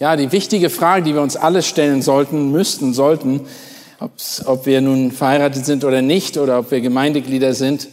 [0.00, 3.40] Ja, die wichtige Frage, die wir uns alle stellen sollten, müssten, sollten,
[3.98, 7.88] ob wir nun verheiratet sind oder nicht oder ob wir Gemeindeglieder sind,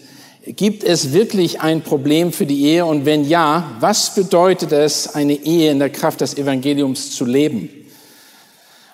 [0.46, 2.86] gibt es wirklich ein Problem für die Ehe?
[2.86, 7.70] Und wenn ja, was bedeutet es, eine Ehe in der Kraft des Evangeliums zu leben?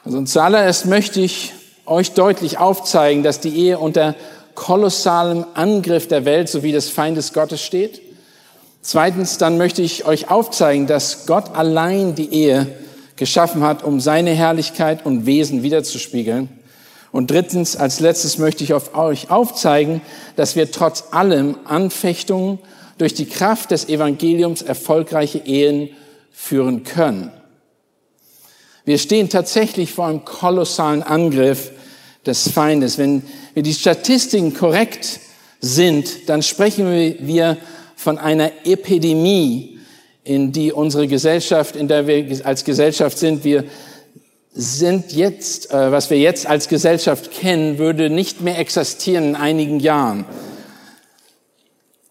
[0.06, 1.52] Also zuallererst möchte ich
[1.86, 4.16] euch deutlich aufzeigen, dass die Ehe unter
[4.56, 8.02] kolossalem Angriff der Welt sowie des Feindes Gottes steht.
[8.82, 12.68] Zweitens, dann möchte ich euch aufzeigen, dass Gott allein die Ehe
[13.22, 16.50] geschaffen hat, um seine Herrlichkeit und Wesen wiederzuspiegeln.
[17.12, 20.02] Und drittens, als letztes möchte ich auf euch aufzeigen,
[20.36, 22.58] dass wir trotz allem Anfechtungen
[22.98, 25.90] durch die Kraft des Evangeliums erfolgreiche Ehen
[26.32, 27.32] führen können.
[28.86, 31.70] Wir stehen tatsächlich vor einem kolossalen Angriff
[32.26, 32.98] des Feindes.
[32.98, 33.22] Wenn
[33.54, 35.20] wir die Statistiken korrekt
[35.60, 36.88] sind, dann sprechen
[37.20, 37.58] wir
[37.96, 39.78] von einer Epidemie
[40.24, 43.66] in die unsere Gesellschaft, in der wir als Gesellschaft sind, wir
[44.54, 49.80] sind jetzt, äh, was wir jetzt als Gesellschaft kennen, würde nicht mehr existieren in einigen
[49.80, 50.26] Jahren.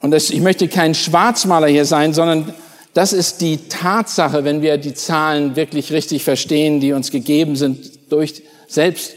[0.01, 2.55] Und das, ich möchte kein Schwarzmaler hier sein, sondern
[2.95, 8.11] das ist die Tatsache, wenn wir die Zahlen wirklich richtig verstehen, die uns gegeben sind
[8.11, 9.15] durch selbst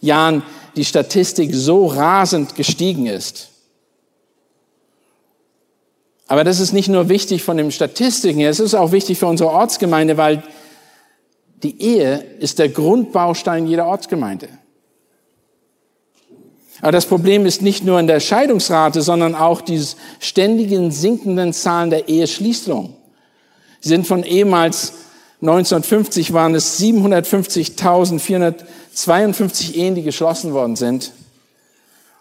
[0.00, 0.42] Jahren
[0.76, 3.48] die Statistik so rasend gestiegen ist.
[6.26, 9.50] Aber das ist nicht nur wichtig von den Statistiken es ist auch wichtig für unsere
[9.50, 10.42] Ortsgemeinde, weil
[11.62, 14.48] die Ehe ist der Grundbaustein jeder Ortsgemeinde.
[16.80, 19.82] Aber das Problem ist nicht nur in der Scheidungsrate, sondern auch die
[20.20, 22.94] ständigen sinkenden Zahlen der Eheschließung.
[23.80, 24.92] Sie sind von ehemals
[25.40, 31.12] 1950 waren es 750.452 Ehen, die geschlossen worden sind.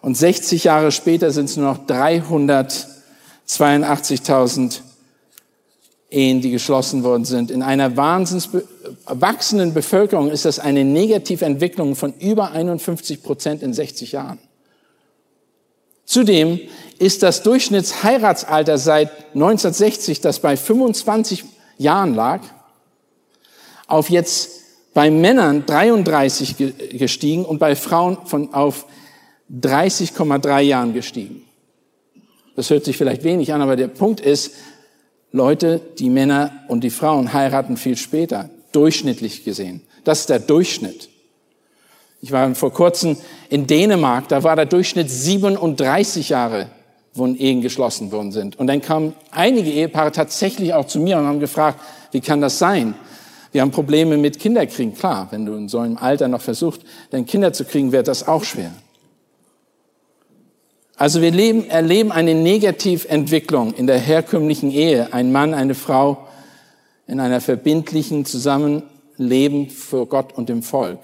[0.01, 4.81] Und 60 Jahre später sind es nur noch 382.000
[6.13, 7.51] Ehen, die geschlossen worden sind.
[7.51, 8.49] In einer wahnsinns
[9.05, 14.39] wachsenden Bevölkerung ist das eine Negativentwicklung von über 51 Prozent in 60 Jahren.
[16.05, 16.59] Zudem
[16.99, 21.45] ist das Durchschnittsheiratsalter seit 1960, das bei 25
[21.77, 22.41] Jahren lag,
[23.87, 24.61] auf jetzt
[24.93, 26.55] bei Männern 33
[26.97, 28.85] gestiegen und bei Frauen von auf
[29.51, 31.43] 30,3 Jahren gestiegen.
[32.55, 34.51] Das hört sich vielleicht wenig an, aber der Punkt ist,
[35.35, 39.81] Leute, die Männer und die Frauen heiraten viel später, durchschnittlich gesehen.
[40.03, 41.09] Das ist der Durchschnitt.
[42.21, 43.17] Ich war vor kurzem
[43.49, 46.67] in Dänemark, da war der Durchschnitt 37 Jahre,
[47.15, 48.59] wo Ehen geschlossen worden sind.
[48.59, 51.79] Und dann kamen einige Ehepaare tatsächlich auch zu mir und haben gefragt,
[52.11, 52.93] wie kann das sein?
[53.51, 54.93] Wir haben Probleme mit Kinderkriegen.
[54.93, 58.27] Klar, wenn du in so einem Alter noch versuchst, deine Kinder zu kriegen, wird das
[58.27, 58.71] auch schwer.
[60.95, 65.11] Also wir leben, erleben eine Negativentwicklung in der herkömmlichen Ehe.
[65.11, 66.27] Ein Mann, eine Frau
[67.07, 70.99] in einer verbindlichen Zusammenleben für Gott und dem Volk.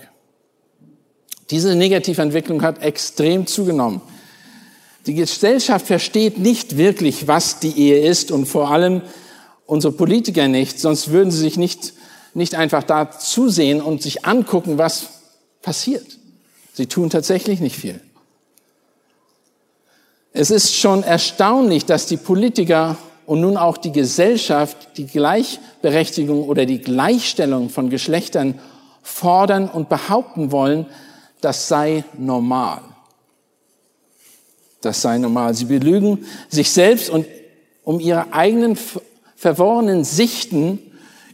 [1.50, 4.02] Diese Negativentwicklung hat extrem zugenommen.
[5.08, 9.02] Die Gesellschaft versteht nicht wirklich, was die Ehe ist und vor allem
[9.66, 11.94] unsere Politiker nicht, sonst würden sie sich nicht,
[12.34, 15.08] nicht einfach da zusehen und sich angucken, was
[15.62, 16.06] passiert.
[16.74, 18.00] Sie tun tatsächlich nicht viel.
[20.32, 26.66] Es ist schon erstaunlich, dass die Politiker und nun auch die Gesellschaft die Gleichberechtigung oder
[26.66, 28.60] die Gleichstellung von Geschlechtern
[29.02, 30.86] fordern und behaupten wollen,
[31.42, 32.82] das sei normal.
[34.82, 35.54] Das sei normal.
[35.54, 37.26] Sie belügen sich selbst und
[37.84, 38.78] um ihre eigenen
[39.36, 40.80] verworrenen Sichten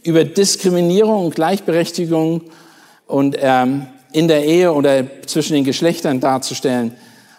[0.02, 2.42] über Diskriminierung und Gleichberechtigung
[3.06, 6.94] und ähm, in der Ehe oder zwischen den Geschlechtern darzustellen.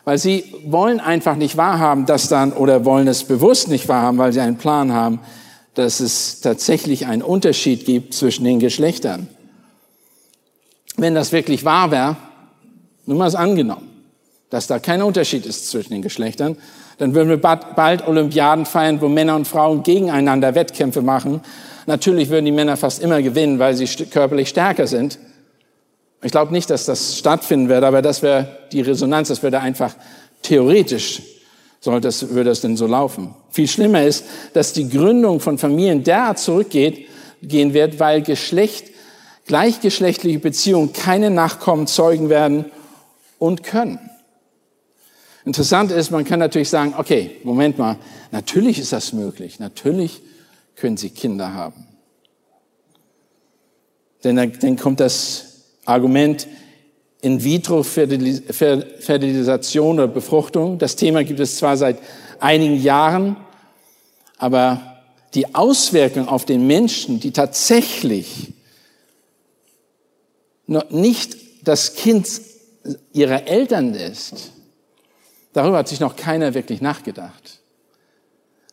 [0.08, 4.32] Weil sie wollen einfach nicht wahrhaben, dass dann, oder wollen es bewusst nicht wahrhaben, weil
[4.32, 5.20] sie einen Plan haben,
[5.74, 9.28] dass es tatsächlich einen Unterschied gibt zwischen den Geschlechtern.
[10.96, 12.16] Wenn das wirklich wahr wäre,
[13.06, 13.90] nur mal es angenommen,
[14.50, 16.56] dass da kein Unterschied ist zwischen den Geschlechtern,
[17.00, 21.42] dann würden wir bald Olympiaden feiern, wo Männer und Frauen gegeneinander Wettkämpfe machen.
[21.86, 25.20] Natürlich würden die Männer fast immer gewinnen, weil sie körperlich stärker sind.
[26.24, 29.96] Ich glaube nicht, dass das stattfinden wird, aber das wäre die Resonanz, das würde einfach
[30.42, 31.22] theoretisch,
[31.80, 33.36] sollte das, würde das denn so laufen.
[33.52, 37.08] Viel schlimmer ist, dass die Gründung von Familien derart zurückgeht,
[37.42, 38.88] gehen wird, weil Geschlecht,
[39.46, 42.66] gleichgeschlechtliche Beziehungen keine Nachkommen zeugen werden
[43.38, 44.00] und können.
[45.46, 47.98] Interessant ist, man kann natürlich sagen, okay, Moment mal,
[48.32, 50.22] natürlich ist das möglich, natürlich
[50.76, 51.88] können Sie Kinder haben.
[54.24, 55.47] Denn dann kommt das
[55.88, 56.48] Argument
[57.22, 60.78] In-vitro-Fertilisation oder Befruchtung.
[60.78, 61.98] Das Thema gibt es zwar seit
[62.40, 63.38] einigen Jahren,
[64.38, 65.00] aber
[65.34, 68.54] die Auswirkung auf den Menschen, die tatsächlich
[70.90, 72.30] nicht das Kind
[73.14, 74.52] ihrer Eltern ist,
[75.54, 77.62] darüber hat sich noch keiner wirklich nachgedacht.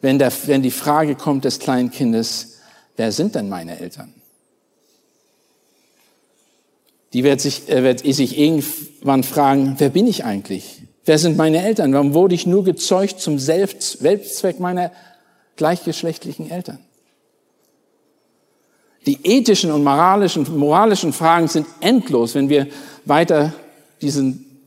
[0.00, 2.58] Wenn, der, wenn die Frage kommt des kleinen Kindes,
[2.96, 4.12] wer sind denn meine Eltern?
[7.14, 10.82] Die wird sich, äh, wird sich irgendwann fragen, wer bin ich eigentlich?
[11.04, 11.92] Wer sind meine Eltern?
[11.92, 14.90] Warum wurde ich nur gezeugt zum Selbstzweck meiner
[15.56, 16.78] gleichgeschlechtlichen Eltern?
[19.06, 22.66] Die ethischen und moralischen, moralischen Fragen sind endlos, wenn wir
[23.04, 23.52] weiter
[24.00, 24.60] diesen,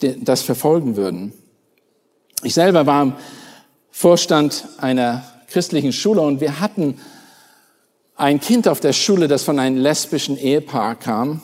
[0.00, 1.32] das verfolgen würden.
[2.42, 3.12] Ich selber war im
[3.90, 6.98] Vorstand einer christlichen Schule und wir hatten
[8.16, 11.40] ein Kind auf der Schule, das von einem lesbischen Ehepaar kam.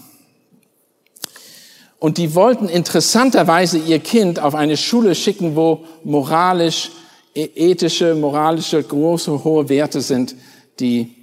[1.99, 6.91] Und die wollten interessanterweise ihr Kind auf eine Schule schicken, wo moralisch,
[7.35, 10.35] e-, ethische, moralische, große, hohe Werte sind,
[10.79, 11.15] die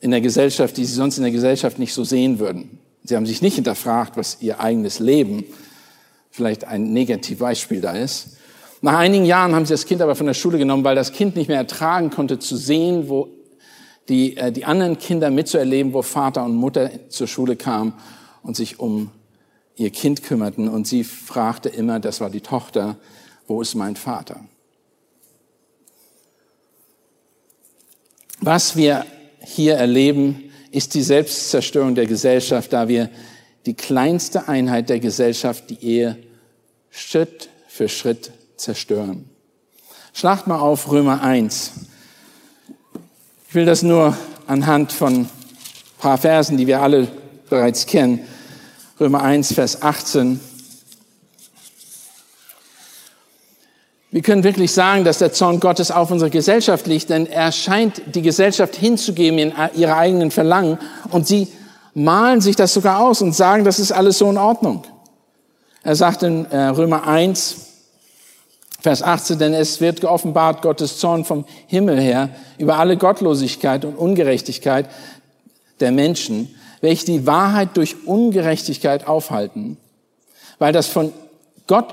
[0.00, 2.78] in der Gesellschaft, die sie sonst in der Gesellschaft nicht so sehen würden.
[3.02, 5.44] Sie haben sich nicht hinterfragt, was ihr eigenes Leben
[6.30, 8.36] vielleicht ein Negativbeispiel da ist.
[8.82, 11.34] Nach einigen Jahren haben sie das Kind aber von der Schule genommen, weil das Kind
[11.34, 13.28] nicht mehr ertragen konnte zu sehen, wo
[14.08, 17.94] die, äh, die anderen Kinder mitzuerleben, wo Vater und Mutter zur Schule kamen
[18.42, 19.10] und sich um
[19.76, 22.96] ihr Kind kümmerten und sie fragte immer, das war die Tochter,
[23.46, 24.40] wo ist mein Vater?
[28.40, 29.06] Was wir
[29.40, 33.10] hier erleben, ist die Selbstzerstörung der Gesellschaft, da wir
[33.66, 36.18] die kleinste Einheit der Gesellschaft, die Ehe,
[36.90, 39.28] Schritt für Schritt zerstören.
[40.12, 41.72] Schlacht mal auf Römer 1.
[43.48, 44.16] Ich will das nur
[44.46, 45.28] anhand von
[45.98, 47.08] paar Versen, die wir alle
[47.48, 48.20] bereits kennen,
[48.98, 50.40] Römer 1, Vers 18.
[54.10, 58.00] Wir können wirklich sagen, dass der Zorn Gottes auf unsere Gesellschaft liegt, denn er scheint
[58.14, 60.78] die Gesellschaft hinzugeben in ihre eigenen Verlangen
[61.10, 61.48] und sie
[61.92, 64.84] malen sich das sogar aus und sagen, das ist alles so in Ordnung.
[65.82, 67.56] Er sagt in äh, Römer 1,
[68.80, 73.96] Vers 18, denn es wird geoffenbart Gottes Zorn vom Himmel her über alle Gottlosigkeit und
[73.96, 74.88] Ungerechtigkeit
[75.80, 76.55] der Menschen,
[76.86, 79.76] welche die Wahrheit durch Ungerechtigkeit aufhalten,
[80.60, 81.12] weil das von
[81.66, 81.92] Gott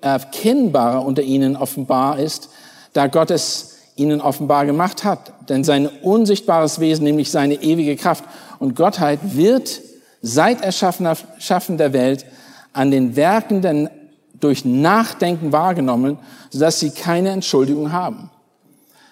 [0.00, 2.48] erkennbare unter ihnen offenbar ist,
[2.92, 5.32] da Gott es ihnen offenbar gemacht hat.
[5.48, 8.22] Denn sein unsichtbares Wesen, nämlich seine ewige Kraft
[8.60, 9.80] und Gottheit, wird
[10.22, 12.24] seit Erschaffen der Welt
[12.72, 13.90] an den Werken der,
[14.38, 16.18] durch Nachdenken wahrgenommen,
[16.50, 18.30] sodass sie keine Entschuldigung haben.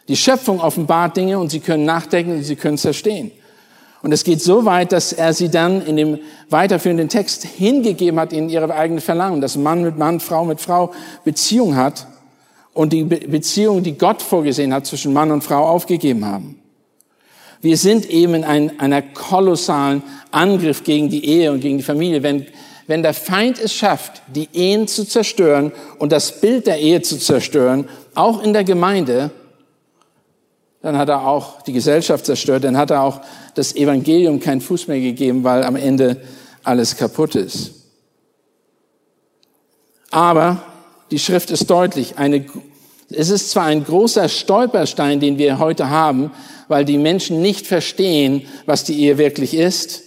[0.07, 3.33] Die Schöpfung offenbart Dinge und sie können nachdenken und sie können es verstehen.
[4.03, 6.19] Und es geht so weit, dass er sie dann in dem
[6.51, 10.93] weiterführenden Text hingegeben hat in ihre eigene Verlangen, dass Mann mit Mann, Frau mit Frau
[11.25, 12.07] Beziehung hat
[12.75, 16.61] und die Beziehung, die Gott vorgesehen hat, zwischen Mann und Frau aufgegeben haben.
[17.61, 22.23] Wir sind eben in ein, einer kolossalen Angriff gegen die Ehe und gegen die Familie,
[22.23, 22.47] wenn,
[22.87, 27.19] wenn der Feind es schafft, die Ehen zu zerstören und das Bild der Ehe zu
[27.19, 29.33] zerstören, auch in der Gemeinde,
[30.83, 33.21] dann hat er auch die Gesellschaft zerstört, dann hat er auch
[33.55, 36.21] das Evangelium keinen Fuß mehr gegeben, weil am Ende
[36.63, 37.73] alles kaputt ist.
[40.11, 40.63] Aber
[41.11, 42.19] die Schrift ist deutlich.
[42.19, 42.47] Eine,
[43.11, 46.31] es ist zwar ein großer Stolperstein, den wir heute haben,
[46.69, 50.03] weil die Menschen nicht verstehen, was die Ehe wirklich ist,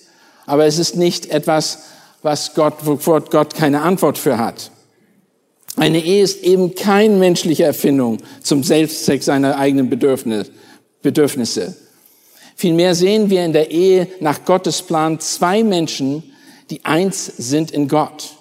[0.46, 1.84] aber es ist nicht etwas,
[2.22, 4.72] was Gott, wo Gott keine Antwort für hat.
[5.78, 11.76] Eine Ehe ist eben keine menschliche Erfindung zum Selbstzweck seiner eigenen Bedürfnisse.
[12.56, 16.24] Vielmehr sehen wir in der Ehe nach Gottes Plan zwei Menschen,
[16.70, 18.36] die eins sind in Gott.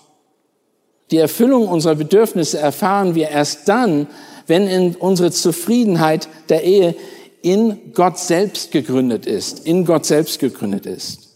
[1.10, 4.06] Die Erfüllung unserer Bedürfnisse erfahren wir erst dann,
[4.46, 6.94] wenn in unsere Zufriedenheit der Ehe
[7.42, 11.29] in Gott selbst gegründet ist, in Gott selbst gegründet ist.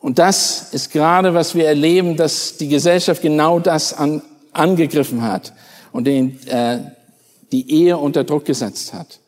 [0.00, 5.52] Und das ist gerade, was wir erleben, dass die Gesellschaft genau das an, angegriffen hat
[5.92, 6.78] und den, äh,
[7.50, 9.18] die Ehe unter Druck gesetzt hat.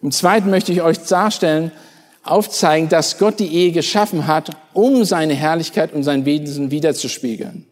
[0.00, 1.72] Im Zweiten möchte ich euch darstellen,
[2.24, 7.66] aufzeigen, dass Gott die Ehe geschaffen hat, um seine Herrlichkeit und sein Wesen wiederzuspiegeln.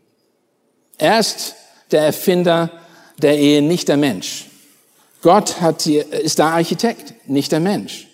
[0.98, 1.54] Er ist
[1.92, 2.70] der Erfinder
[3.18, 4.46] der Ehe, nicht der Mensch.
[5.22, 8.08] Gott hat die, ist der Architekt, nicht der Mensch.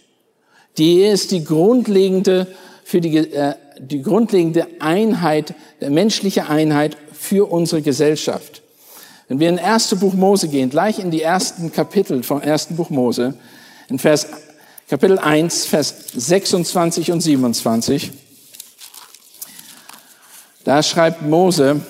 [0.78, 2.46] Die Ehe ist die grundlegende,
[2.84, 8.62] für die, äh, die grundlegende Einheit, der menschliche Einheit für unsere Gesellschaft.
[9.28, 12.76] Wenn wir in das erste Buch Mose gehen, gleich in die ersten Kapitel vom ersten
[12.76, 13.34] Buch Mose,
[13.88, 14.26] in Vers,
[14.88, 18.12] Kapitel 1, Vers 26 und 27,
[20.64, 21.80] da schreibt Mose,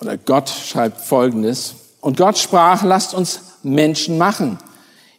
[0.00, 4.58] oder Gott schreibt Folgendes, und Gott sprach, lasst uns Menschen machen,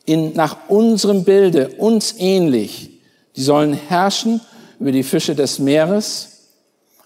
[0.05, 2.99] in, nach unserem Bilde, uns ähnlich.
[3.35, 4.41] Die sollen herrschen
[4.79, 6.49] über die Fische des Meeres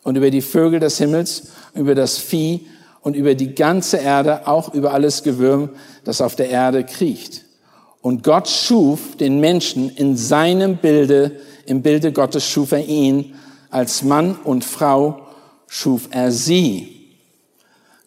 [0.04, 2.68] und über die Vögel des Himmels, über das Vieh
[3.02, 5.70] und über die ganze Erde, auch über alles Gewürm,
[6.04, 7.46] das auf der Erde kriecht.
[8.02, 13.36] Und Gott schuf den Menschen in seinem Bilde, im Bilde Gottes schuf er ihn,
[13.70, 15.28] als Mann und Frau
[15.68, 16.98] schuf er sie.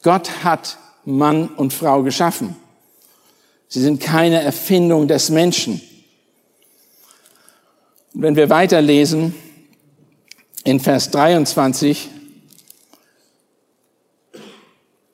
[0.02, 2.56] Gott hat Mann und Frau geschaffen.
[3.72, 5.80] Sie sind keine Erfindung des Menschen.
[8.12, 9.32] Und wenn wir weiterlesen,
[10.64, 12.08] in Vers 23,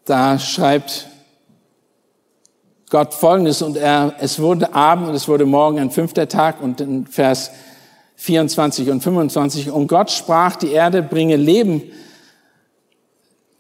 [0.07, 1.07] da schreibt
[2.89, 6.81] Gott Folgendes und er, es wurde Abend und es wurde Morgen ein fünfter Tag und
[6.81, 7.51] in Vers
[8.17, 11.83] 24 und 25 und Gott sprach, die Erde bringe Leben,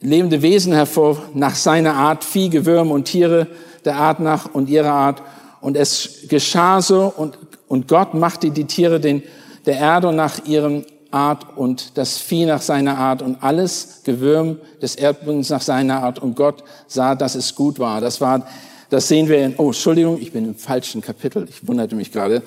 [0.00, 3.48] lebende Wesen hervor nach seiner Art, Vieh, Gewürm und Tiere
[3.86, 5.22] der Art nach und ihrer Art
[5.60, 7.38] und es geschah so und,
[7.68, 9.22] und Gott machte die Tiere den,
[9.64, 14.96] der Erde nach ihrem Art und das Vieh nach seiner Art und alles Gewürm des
[14.96, 16.18] Erdbodens nach seiner Art.
[16.18, 18.00] Und Gott sah, dass es gut war.
[18.00, 18.46] Das war,
[18.90, 21.46] das sehen wir in, oh, Entschuldigung, ich bin im falschen Kapitel.
[21.48, 22.42] Ich wunderte mich gerade.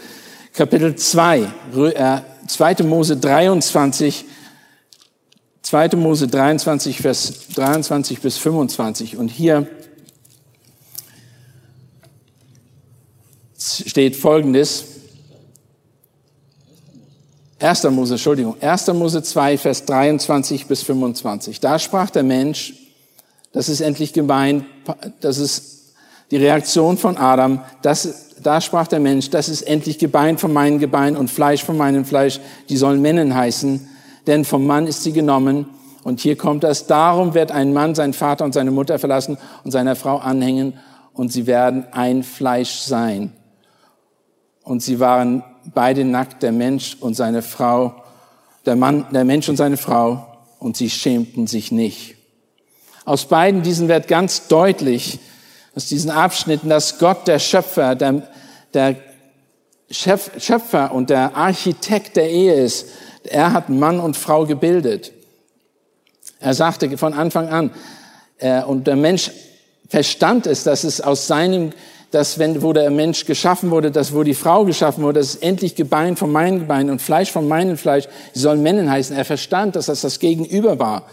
[0.54, 2.18] Kapitel 2, äh,
[2.48, 2.76] 2.
[2.84, 4.26] Mose 23,
[5.62, 5.90] 2.
[5.96, 9.18] Mose 23, Vers 23 bis 25.
[9.18, 9.68] Und hier
[13.60, 14.86] steht Folgendes.
[17.60, 17.84] 1.
[17.92, 18.88] Mose, Entschuldigung, 1.
[18.94, 21.60] Mose 2, Vers 23 bis 25.
[21.60, 22.74] Da sprach der Mensch,
[23.52, 24.64] das ist endlich gemeint,
[25.20, 25.94] das ist
[26.32, 30.80] die Reaktion von Adam, das, da sprach der Mensch, das ist endlich Gebein von meinem
[30.80, 32.40] Gebein und Fleisch von meinem Fleisch,
[32.70, 33.90] die sollen Männen heißen,
[34.26, 35.66] denn vom Mann ist sie genommen.
[36.04, 39.72] Und hier kommt das, darum wird ein Mann seinen Vater und seine Mutter verlassen und
[39.72, 40.76] seiner Frau anhängen
[41.14, 43.34] und sie werden ein Fleisch sein.
[44.70, 48.04] Und sie waren beide nackt, der Mensch und seine Frau,
[48.68, 50.28] der Mann, der Mensch und seine Frau,
[50.60, 52.18] und sie schämten sich nicht.
[53.04, 55.18] Aus beiden diesen wird ganz deutlich,
[55.76, 58.28] aus diesen Abschnitten, dass Gott der Schöpfer, der,
[58.76, 58.98] der
[59.90, 62.90] Schöpfer und der Architekt der Ehe ist.
[63.24, 65.12] Er hat Mann und Frau gebildet.
[66.40, 67.72] Er sagte von Anfang an,
[68.38, 69.32] äh, und der Mensch
[69.88, 71.72] verstand es, dass es aus seinem
[72.12, 75.76] dass wenn, wo der Mensch geschaffen wurde, dass wo die Frau geschaffen wurde, dass endlich
[75.76, 79.16] Gebein von meinem Gebein und Fleisch von meinem Fleisch, sie sollen Männen heißen.
[79.16, 81.04] Er verstand, dass das das Gegenüber war.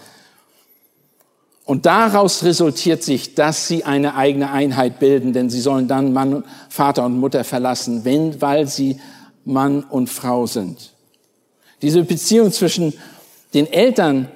[1.67, 6.45] Und daraus resultiert sich, dass sie eine eigene Einheit bilden, denn sie sollen dann Mann,
[6.69, 9.01] Vater und Mutter verlassen, wenn, weil sie
[9.45, 10.93] Mann und Frau sind.
[11.83, 12.95] Diese Beziehung zwischen
[13.53, 14.29] den Eltern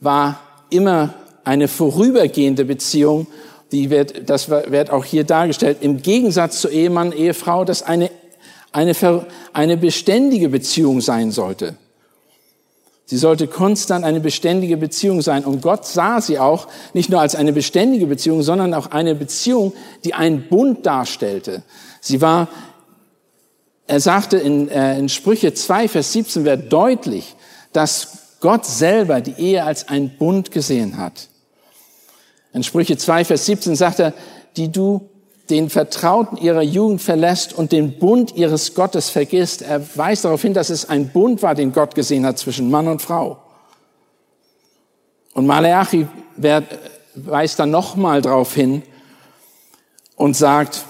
[0.00, 3.26] war immer eine vorübergehende Beziehung
[3.72, 8.10] die wird, das wird auch hier dargestellt, im Gegensatz zu Ehemann, Ehefrau, dass eine,
[8.72, 8.94] eine,
[9.52, 11.76] eine beständige Beziehung sein sollte.
[13.10, 15.46] Sie sollte konstant eine beständige Beziehung sein.
[15.46, 19.72] Und Gott sah sie auch nicht nur als eine beständige Beziehung, sondern auch eine Beziehung,
[20.04, 21.62] die einen Bund darstellte.
[22.02, 22.48] Sie war,
[23.86, 27.34] er sagte in, äh, in Sprüche 2, Vers 17, wird deutlich,
[27.72, 31.28] dass Gott selber die Ehe als einen Bund gesehen hat.
[32.52, 34.14] In Sprüche 2, Vers 17 sagt er,
[34.56, 35.08] die du
[35.50, 39.62] den Vertrauten ihrer Jugend verlässt und den Bund ihres Gottes vergisst.
[39.62, 42.88] Er weist darauf hin, dass es ein Bund war, den Gott gesehen hat zwischen Mann
[42.88, 43.38] und Frau.
[45.32, 46.06] Und Maleachi
[47.14, 48.82] weist dann nochmal darauf hin
[50.16, 50.84] und sagt,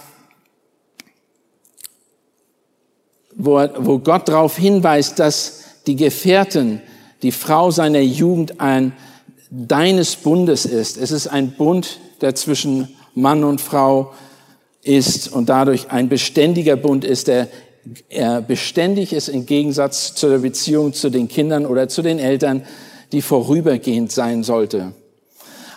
[3.36, 6.82] wo, wo Gott darauf hinweist, dass die Gefährten,
[7.22, 8.92] die Frau seiner Jugend ein
[9.50, 10.96] deines Bundes ist.
[10.96, 14.12] Es ist ein Bund, der zwischen Mann und Frau
[14.82, 17.48] ist und dadurch ein beständiger Bund ist, der
[18.46, 22.64] beständig ist im Gegensatz zu der Beziehung zu den Kindern oder zu den Eltern,
[23.12, 24.92] die vorübergehend sein sollte.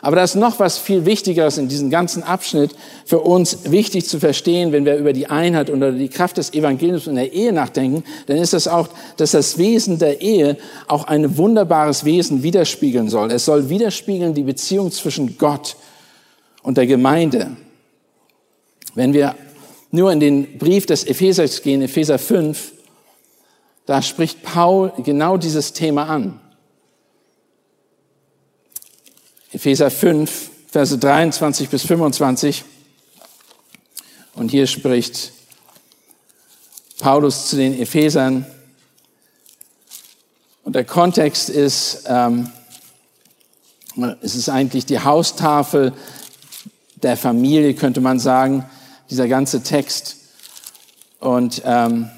[0.02, 2.72] Aber da ist noch was viel Wichtigeres in diesem ganzen Abschnitt
[3.06, 7.06] für uns wichtig zu verstehen, wenn wir über die Einheit oder die Kraft des Evangeliums
[7.06, 11.38] in der Ehe nachdenken, dann ist das auch, dass das Wesen der Ehe auch ein
[11.38, 13.32] wunderbares Wesen widerspiegeln soll.
[13.32, 15.76] Es soll widerspiegeln die Beziehung zwischen Gott
[16.64, 17.56] und der Gemeinde.
[18.96, 19.36] Wenn wir
[19.92, 22.74] nur in den Brief des Ephesers gehen, Epheser 5,
[23.86, 26.40] da spricht Paul genau dieses Thema an.
[29.54, 32.64] Epheser 5, Verse 23 bis 25.
[34.34, 35.34] Und hier spricht
[37.00, 38.46] Paulus zu den Ephesern.
[40.64, 42.50] Und der Kontext ist, ähm,
[44.22, 45.92] es ist eigentlich die Haustafel
[46.96, 48.66] der Familie, könnte man sagen
[49.10, 50.16] dieser ganze Text.
[51.20, 52.10] Und ähm,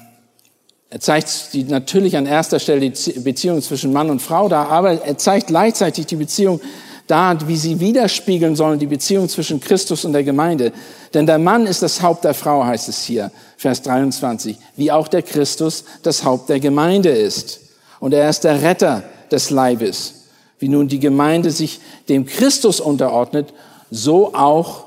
[0.88, 5.02] er zeigt die, natürlich an erster Stelle die Beziehung zwischen Mann und Frau da, aber
[5.04, 6.60] er zeigt gleichzeitig die Beziehung
[7.06, 10.72] da, wie sie widerspiegeln sollen, die Beziehung zwischen Christus und der Gemeinde.
[11.12, 15.08] Denn der Mann ist das Haupt der Frau, heißt es hier, Vers 23, wie auch
[15.08, 17.60] der Christus das Haupt der Gemeinde ist.
[18.00, 20.26] Und er ist der Retter des Leibes.
[20.58, 23.52] Wie nun die Gemeinde sich dem Christus unterordnet,
[23.90, 24.84] so auch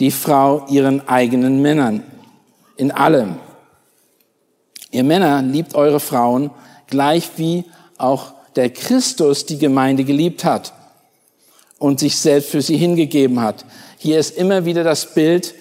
[0.00, 2.02] die Frau ihren eigenen Männern.
[2.76, 3.36] In allem.
[4.90, 6.50] Ihr Männer liebt eure Frauen
[6.88, 7.64] gleich wie
[7.98, 10.72] auch der Christus die Gemeinde geliebt hat
[11.80, 13.64] und sich selbst für sie hingegeben hat.
[13.98, 15.54] Hier ist immer wieder das Bild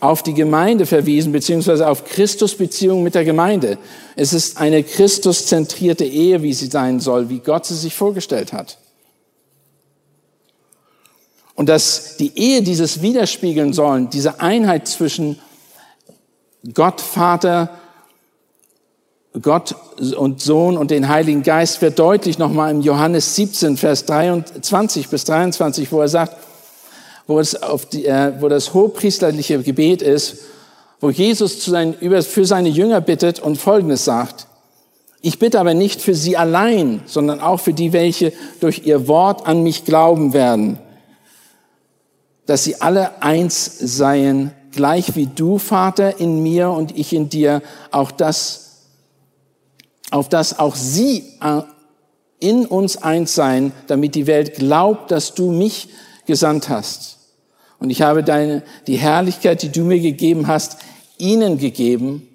[0.00, 3.78] auf die Gemeinde verwiesen, beziehungsweise auf Christus Beziehung mit der Gemeinde.
[4.16, 8.78] Es ist eine Christuszentrierte Ehe, wie sie sein soll, wie Gott sie sich vorgestellt hat.
[11.54, 15.38] Und dass die Ehe dieses widerspiegeln sollen, diese Einheit zwischen
[16.72, 17.70] Gott, Vater,
[19.40, 19.74] Gott
[20.16, 25.24] und Sohn und den Heiligen Geist wird deutlich nochmal im Johannes 17, Vers 23 bis
[25.24, 26.36] 23, wo er sagt,
[27.26, 30.38] wo, es auf die, äh, wo das hochpriesterliche Gebet ist,
[31.00, 34.46] wo Jesus zu seinen, für seine Jünger bittet und Folgendes sagt.
[35.20, 39.46] Ich bitte aber nicht für sie allein, sondern auch für die, welche durch ihr Wort
[39.46, 40.78] an mich glauben werden
[42.46, 47.62] dass sie alle eins seien, gleich wie du, Vater, in mir und ich in dir,
[47.90, 48.65] auch das,
[50.10, 51.62] auf das auch sie äh,
[52.38, 55.88] in uns eins seien, damit die Welt glaubt, dass du mich
[56.26, 57.18] gesandt hast.
[57.78, 60.78] Und ich habe deine, die Herrlichkeit, die du mir gegeben hast,
[61.18, 62.28] ihnen gegeben,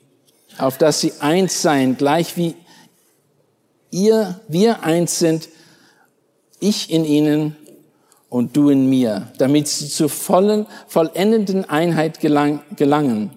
[0.58, 2.56] auf dass sie eins seien, gleich wie
[3.90, 5.50] ihr, wir eins sind,
[6.60, 7.56] ich in ihnen
[8.30, 13.32] und du in mir, damit sie zur vollen, vollendenden Einheit gelang, gelangen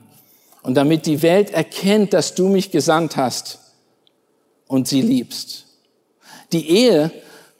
[0.62, 3.63] und damit die Welt erkennt, dass du mich gesandt hast
[4.66, 5.66] und sie liebst.
[6.52, 7.10] Die Ehe,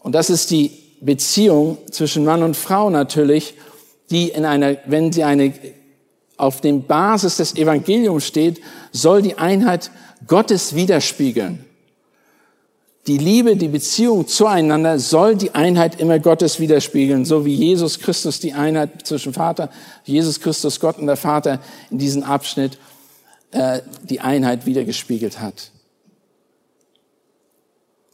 [0.00, 3.54] und das ist die Beziehung zwischen Mann und Frau natürlich,
[4.10, 5.52] die in einer, wenn sie eine
[6.36, 8.60] auf dem Basis des Evangeliums steht,
[8.92, 9.90] soll die Einheit
[10.26, 11.64] Gottes widerspiegeln.
[13.06, 18.40] Die Liebe, die Beziehung zueinander soll die Einheit immer Gottes widerspiegeln, so wie Jesus Christus
[18.40, 19.70] die Einheit zwischen Vater,
[20.04, 22.78] Jesus Christus, Gott und der Vater in diesem Abschnitt
[23.50, 25.70] äh, die Einheit wiedergespiegelt hat.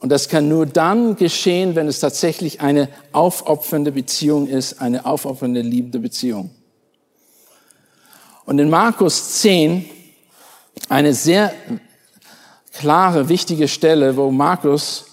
[0.01, 5.61] Und das kann nur dann geschehen, wenn es tatsächlich eine aufopfernde Beziehung ist, eine aufopfernde,
[5.61, 6.51] liebende Beziehung.
[8.47, 9.85] Und in Markus 10,
[10.89, 11.53] eine sehr
[12.73, 15.05] klare, wichtige Stelle, wo Markus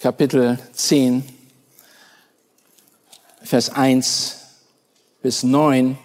[0.00, 1.24] Kapitel 10,
[3.44, 4.38] Vers 1
[5.22, 5.96] bis 9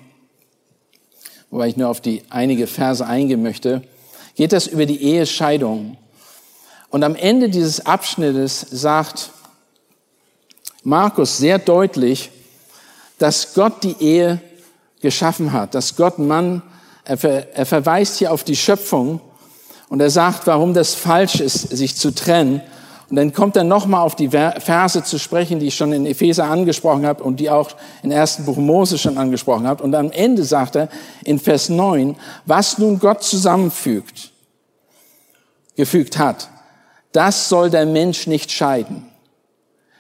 [1.49, 3.81] wobei ich nur auf die einige Verse eingehen möchte,
[4.35, 5.97] geht das über die Ehescheidung.
[6.89, 9.31] Und am Ende dieses Abschnittes sagt
[10.83, 12.31] Markus sehr deutlich,
[13.17, 14.39] dass Gott die Ehe
[15.01, 16.61] geschaffen hat, dass Gott Mann,
[17.03, 19.21] er, ver, er verweist hier auf die Schöpfung
[19.89, 22.61] und er sagt, warum das falsch ist, sich zu trennen.
[23.09, 26.45] Und dann kommt er nochmal auf die Verse zu sprechen, die ich schon in Epheser
[26.45, 27.69] angesprochen habe und die auch
[28.03, 29.81] im ersten Buch Mose schon angesprochen habe.
[29.81, 30.89] Und am Ende sagt er
[31.23, 34.31] in Vers 9, was nun Gott zusammenfügt,
[35.77, 36.49] gefügt hat,
[37.13, 39.05] das soll der Mensch nicht scheiden.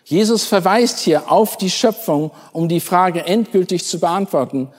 [0.03, 4.69] Jesus verweist hier auf die Schöpfung, um die Frage endgültig zu beantworten,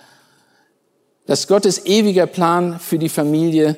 [1.27, 3.77] dass Gottes ewiger Plan für die Familie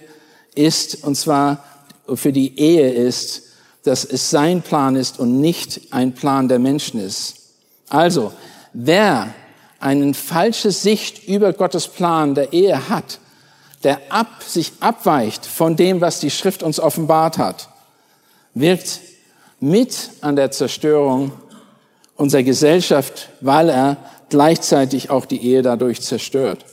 [0.54, 1.64] ist, und zwar
[2.14, 3.49] für die Ehe ist,
[3.84, 7.36] dass es sein Plan ist und nicht ein Plan der Menschen ist.
[7.88, 8.32] Also,
[8.72, 9.34] wer
[9.78, 13.18] eine falsche Sicht über Gottes Plan der Ehe hat,
[13.82, 17.68] der ab, sich abweicht von dem, was die Schrift uns offenbart hat,
[18.52, 19.00] wirkt
[19.58, 21.32] mit an der Zerstörung
[22.16, 23.96] unserer Gesellschaft, weil er
[24.28, 26.64] gleichzeitig auch die Ehe dadurch zerstört.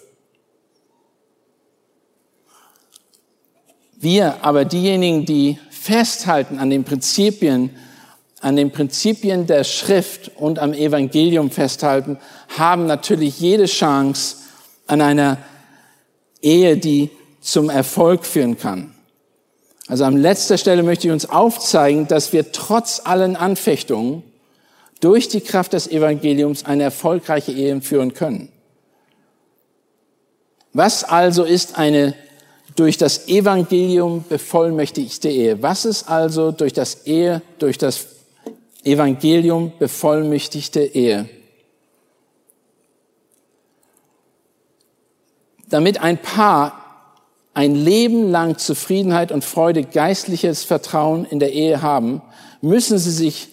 [3.99, 5.57] Wir aber diejenigen, die
[5.87, 7.69] festhalten an den Prinzipien,
[8.41, 12.17] an den Prinzipien der Schrift und am Evangelium festhalten,
[12.57, 14.35] haben natürlich jede Chance
[14.85, 15.37] an einer
[16.41, 18.93] Ehe, die zum Erfolg führen kann.
[19.87, 24.23] Also an letzter Stelle möchte ich uns aufzeigen, dass wir trotz allen Anfechtungen
[24.99, 28.49] durch die Kraft des Evangeliums eine erfolgreiche Ehe führen können.
[30.73, 32.13] Was also ist eine
[32.77, 35.61] durch das Evangelium bevollmächtigte Ehe.
[35.61, 38.07] Was ist also durch das Ehe, durch das
[38.83, 41.27] Evangelium bevollmächtigte Ehe?
[45.67, 46.83] Damit ein Paar
[47.55, 52.21] ein Leben lang Zufriedenheit und Freude, geistliches Vertrauen in der Ehe haben,
[52.61, 53.49] müssen sie sich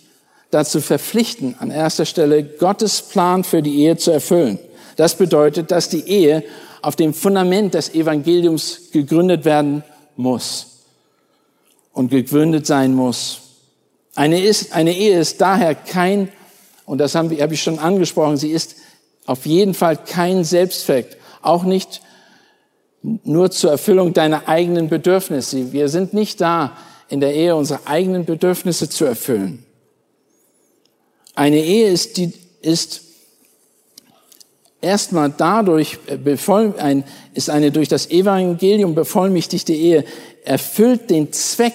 [0.50, 4.58] dazu verpflichten, an erster Stelle Gottes Plan für die Ehe zu erfüllen.
[4.96, 6.44] Das bedeutet, dass die Ehe
[6.84, 9.82] auf dem Fundament des Evangeliums gegründet werden
[10.16, 10.84] muss
[11.92, 13.40] und gegründet sein muss.
[14.14, 16.30] Eine, ist, eine Ehe ist daher kein,
[16.84, 18.76] und das habe hab ich schon angesprochen, sie ist
[19.26, 22.02] auf jeden Fall kein Selbstzweck, auch nicht
[23.02, 25.72] nur zur Erfüllung deiner eigenen Bedürfnisse.
[25.72, 26.76] Wir sind nicht da,
[27.08, 29.64] in der Ehe unsere eigenen Bedürfnisse zu erfüllen.
[31.34, 33.02] Eine Ehe ist, die, ist
[34.84, 40.04] erstmal dadurch bevoll, ein, ist eine durch das Evangelium bevollmächtigte Ehe,
[40.44, 41.74] erfüllt den Zweck,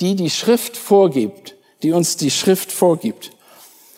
[0.00, 3.30] die die Schrift vorgibt, die uns die Schrift vorgibt.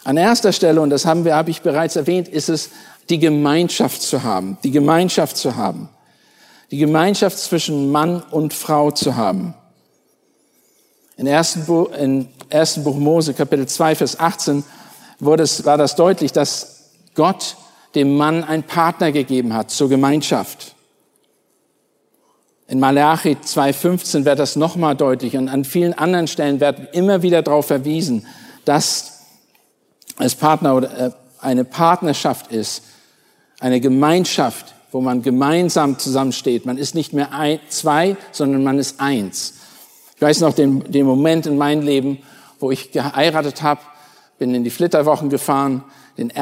[0.05, 2.71] An erster Stelle, und das haben wir, habe ich bereits erwähnt, ist es,
[3.09, 5.89] die Gemeinschaft zu haben, die Gemeinschaft zu haben,
[6.71, 9.55] die Gemeinschaft zwischen Mann und Frau zu haben.
[11.17, 14.65] In ersten Buch, Mose, Kapitel 2, Vers 18,
[15.21, 17.57] wurde es, war das deutlich, dass Gott
[17.95, 20.75] dem Mann einen Partner gegeben hat zur Gemeinschaft.
[22.69, 27.43] In Malachi 2,15 wird das nochmal deutlich und an vielen anderen Stellen wird immer wieder
[27.43, 28.27] darauf verwiesen,
[28.65, 29.21] dass
[30.19, 32.85] es Partner oder äh, eine Partnerschaft ist,
[33.61, 36.65] eine Gemeinschaft, wo man gemeinsam zusammensteht.
[36.65, 39.55] Man ist nicht mehr ein, zwei, sondern man ist eins.
[40.17, 42.19] Ich weiß noch den, den Moment in meinem Leben,
[42.59, 43.81] wo ich geheiratet habe,
[44.39, 45.85] bin in die Flitterwochen gefahren,
[46.19, 46.33] den,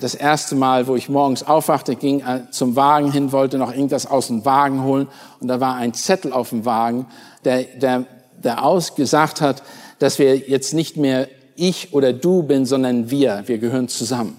[0.00, 4.28] das erste Mal, wo ich morgens aufwachte, ging zum Wagen hin, wollte noch irgendwas aus
[4.28, 5.08] dem Wagen holen
[5.40, 7.06] und da war ein Zettel auf dem Wagen,
[7.44, 8.06] der, der,
[8.42, 9.62] der ausgesagt hat,
[9.98, 13.42] dass wir jetzt nicht mehr ich oder du bin, sondern wir.
[13.46, 14.36] Wir gehören zusammen.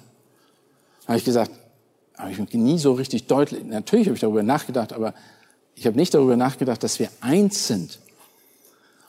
[1.01, 1.51] Da habe ich gesagt,
[2.17, 5.13] habe ich nie so richtig deutlich, natürlich habe ich darüber nachgedacht, aber
[5.75, 7.99] ich habe nicht darüber nachgedacht, dass wir eins sind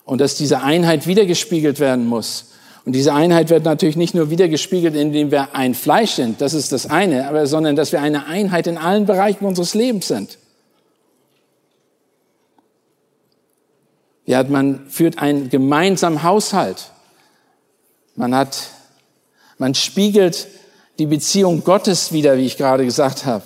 [0.04, 2.49] und dass diese Einheit wiedergespiegelt werden muss
[2.84, 6.72] und diese Einheit wird natürlich nicht nur wiedergespiegelt, indem wir ein Fleisch sind, das ist
[6.72, 10.38] das eine, aber, sondern dass wir eine Einheit in allen Bereichen unseres Lebens sind.
[14.24, 16.92] Ja, man führt einen gemeinsamen Haushalt.
[18.14, 18.56] Man hat,
[19.58, 20.46] man spiegelt
[20.98, 23.44] die Beziehung Gottes wieder, wie ich gerade gesagt habe.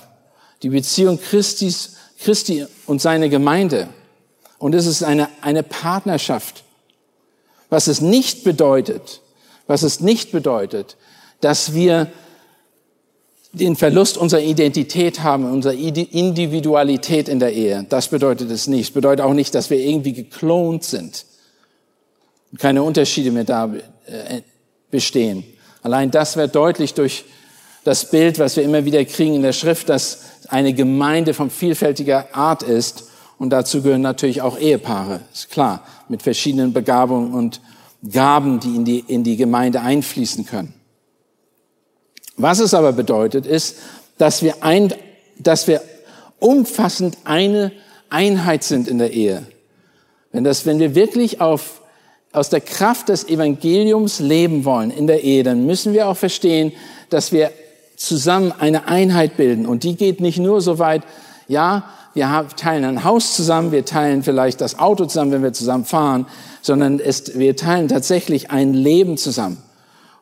[0.63, 3.89] Die Beziehung Christis, Christi und seine Gemeinde.
[4.59, 6.65] Und es ist eine, eine Partnerschaft.
[7.71, 9.23] Was es nicht bedeutet,
[9.67, 10.97] was es nicht bedeutet,
[11.41, 12.11] dass wir
[13.53, 17.87] den Verlust unserer Identität haben, unserer Individualität in der Ehe.
[17.89, 18.95] Das bedeutet es nicht.
[18.95, 21.25] Bedeutet auch nicht, dass wir irgendwie geklont sind.
[22.59, 23.73] Keine Unterschiede mehr da
[24.07, 24.43] äh,
[24.91, 25.45] bestehen.
[25.83, 27.25] Allein das wird deutlich durch,
[27.85, 32.35] Das Bild, was wir immer wieder kriegen in der Schrift, dass eine Gemeinde von vielfältiger
[32.35, 33.11] Art ist.
[33.39, 37.61] Und dazu gehören natürlich auch Ehepaare, ist klar, mit verschiedenen Begabungen und
[38.11, 40.75] Gaben, die in die, in die Gemeinde einfließen können.
[42.37, 43.77] Was es aber bedeutet, ist,
[44.19, 44.93] dass wir, ein,
[45.39, 45.81] dass wir
[46.39, 47.73] umfassend eine
[48.11, 49.47] Einheit sind in der Ehe.
[50.33, 51.81] Wenn, das, wenn wir wirklich auf,
[52.33, 56.73] aus der Kraft des Evangeliums leben wollen in der Ehe, dann müssen wir auch verstehen,
[57.09, 57.53] dass wir
[57.97, 59.67] zusammen eine Einheit bilden.
[59.67, 61.03] Und die geht nicht nur so weit,
[61.47, 65.85] ja, wir teilen ein Haus zusammen, wir teilen vielleicht das Auto zusammen, wenn wir zusammen
[65.85, 66.27] fahren,
[66.65, 69.63] sondern es, wir teilen tatsächlich ein Leben zusammen.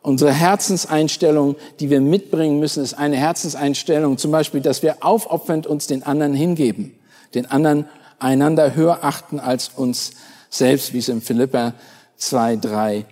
[0.01, 5.87] Unsere Herzenseinstellung, die wir mitbringen müssen, ist eine Herzenseinstellung, zum Beispiel, dass wir aufopfernd uns
[5.87, 6.93] den anderen hingeben,
[7.33, 7.85] den anderen
[8.19, 10.11] einander höher achten als uns
[10.49, 11.75] selbst, wie es im Philippa
[12.17, 13.05] 2, 3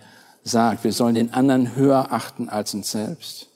[0.44, 0.84] sagt.
[0.84, 3.46] Wir sollen den anderen höher achten als uns selbst.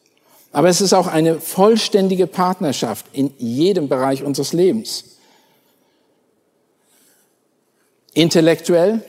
[0.53, 5.05] Aber es ist auch eine vollständige Partnerschaft in jedem Bereich unseres Lebens.
[8.15, 9.03] Intellektuell,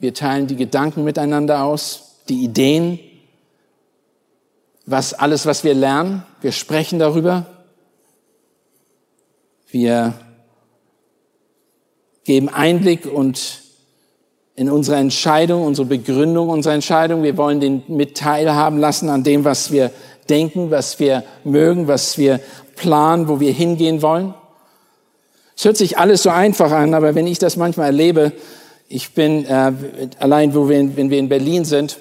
[0.00, 2.98] wir teilen die Gedanken miteinander aus, die Ideen,
[4.86, 6.24] was alles, was wir lernen.
[6.40, 7.46] Wir sprechen darüber.
[9.68, 10.14] Wir
[12.24, 13.60] geben Einblick und
[14.56, 17.22] in unsere Entscheidung, unsere Begründung unserer Entscheidung.
[17.22, 19.90] Wir wollen den mit teilhaben lassen an dem, was wir
[20.28, 22.40] denken, was wir mögen, was wir
[22.74, 24.34] planen, wo wir hingehen wollen.
[25.56, 28.32] Es hört sich alles so einfach an, aber wenn ich das manchmal erlebe,
[28.90, 29.72] ich bin äh,
[30.18, 31.98] allein, wo wir, wenn wir in Berlin sind,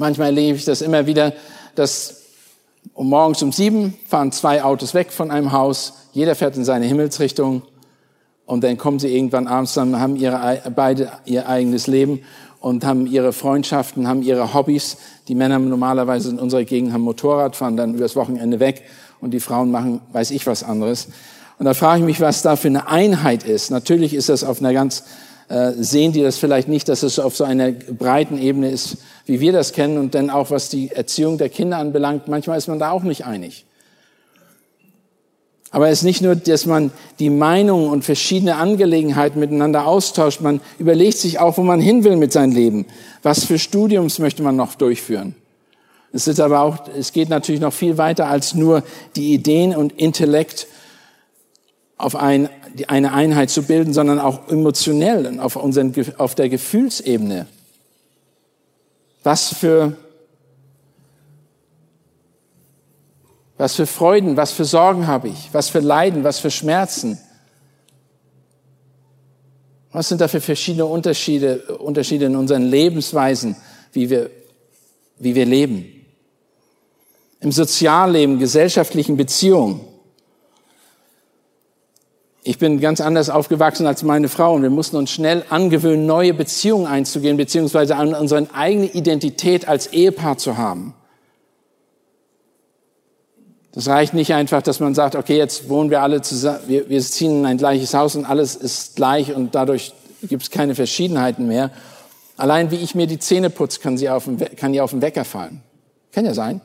[0.00, 1.32] Manchmal erlebe ich das immer wieder,
[1.74, 2.22] dass
[2.94, 6.86] um morgens um sieben fahren zwei Autos weg von einem Haus, jeder fährt in seine
[6.86, 7.62] Himmelsrichtung
[8.46, 12.20] und dann kommen sie irgendwann abends, dann haben ihre, beide ihr eigenes Leben
[12.60, 14.98] und haben ihre Freundschaften, haben ihre Hobbys.
[15.26, 18.84] Die Männer normalerweise in unserer Gegend haben Motorrad, fahren dann übers Wochenende weg
[19.20, 21.08] und die Frauen machen, weiß ich was anderes.
[21.58, 23.72] Und da frage ich mich, was da für eine Einheit ist.
[23.72, 25.02] Natürlich ist das auf einer ganz
[25.48, 29.40] äh, sehen die das vielleicht nicht, dass es auf so einer breiten Ebene ist, wie
[29.40, 29.98] wir das kennen.
[29.98, 33.24] Und dann auch was die Erziehung der Kinder anbelangt, manchmal ist man da auch nicht
[33.24, 33.64] einig.
[35.70, 40.60] Aber es ist nicht nur, dass man die Meinungen und verschiedene Angelegenheiten miteinander austauscht, man
[40.78, 42.86] überlegt sich auch, wo man hin will mit seinem Leben.
[43.22, 45.34] Was für Studiums möchte man noch durchführen?
[46.10, 48.82] Es ist aber auch, es geht natürlich noch viel weiter als nur
[49.14, 50.66] die Ideen und Intellekt
[51.98, 52.48] auf ein,
[52.86, 57.46] eine Einheit zu bilden, sondern auch emotionell und auf, unseren, auf der Gefühlsebene.
[59.22, 59.96] Was für,
[63.56, 67.18] was für Freuden, was für Sorgen habe ich, was für Leiden, was für Schmerzen.
[69.90, 73.56] Was sind da für verschiedene Unterschiede, Unterschiede in unseren Lebensweisen,
[73.92, 74.30] wie wir,
[75.18, 75.86] wie wir leben?
[77.40, 79.80] Im Sozialleben, gesellschaftlichen Beziehungen.
[82.48, 86.32] Ich bin ganz anders aufgewachsen als meine Frau und wir mussten uns schnell angewöhnen, neue
[86.32, 90.94] Beziehungen einzugehen, beziehungsweise an unsere eigene Identität als Ehepaar zu haben.
[93.72, 97.02] Das reicht nicht einfach, dass man sagt, okay, jetzt wohnen wir alle zusammen, wir, wir
[97.02, 101.48] ziehen in ein gleiches Haus und alles ist gleich und dadurch gibt es keine Verschiedenheiten
[101.48, 101.70] mehr.
[102.38, 105.02] Allein wie ich mir die Zähne putze, kann, sie auf den, kann ihr auf den
[105.02, 105.60] Wecker fallen.
[106.12, 106.62] Kann ja sein.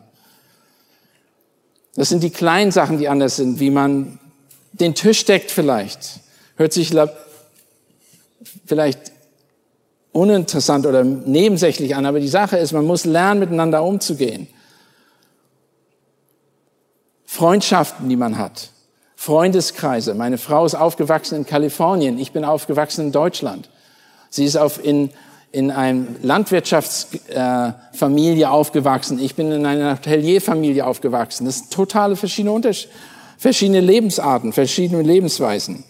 [1.95, 4.19] Das sind die kleinen Sachen, die anders sind, wie man
[4.73, 6.19] den Tisch deckt vielleicht.
[6.55, 6.91] Hört sich
[8.65, 9.11] vielleicht
[10.11, 14.47] uninteressant oder nebensächlich an, aber die Sache ist, man muss lernen, miteinander umzugehen.
[17.25, 18.69] Freundschaften, die man hat.
[19.15, 20.13] Freundeskreise.
[20.13, 22.19] Meine Frau ist aufgewachsen in Kalifornien.
[22.19, 23.69] Ich bin aufgewachsen in Deutschland.
[24.29, 25.09] Sie ist auf in,
[25.51, 29.17] in einer Landwirtschaftsfamilie aufgewachsen.
[29.19, 31.45] Ich bin in einer Hotelierfamilie aufgewachsen.
[31.45, 32.93] Das sind totale verschiedene Unterschiede
[33.43, 35.83] verschiedene Lebensarten, verschiedene Lebensweisen.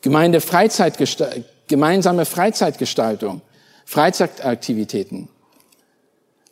[0.00, 3.42] Gemeinde Freizeitgestaltung, gemeinsame Freizeitgestaltung,
[3.84, 5.28] Freizeitaktivitäten.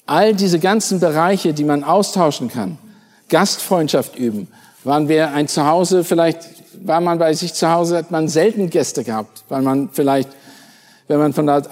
[0.04, 2.76] All diese ganzen Bereiche, die man austauschen kann.
[3.30, 4.48] Gastfreundschaft üben.
[4.84, 6.40] Waren wir ein Zuhause, vielleicht
[6.74, 10.28] war man bei sich zu Hause, hat man selten Gäste gehabt, weil man vielleicht
[11.10, 11.64] wenn man von der,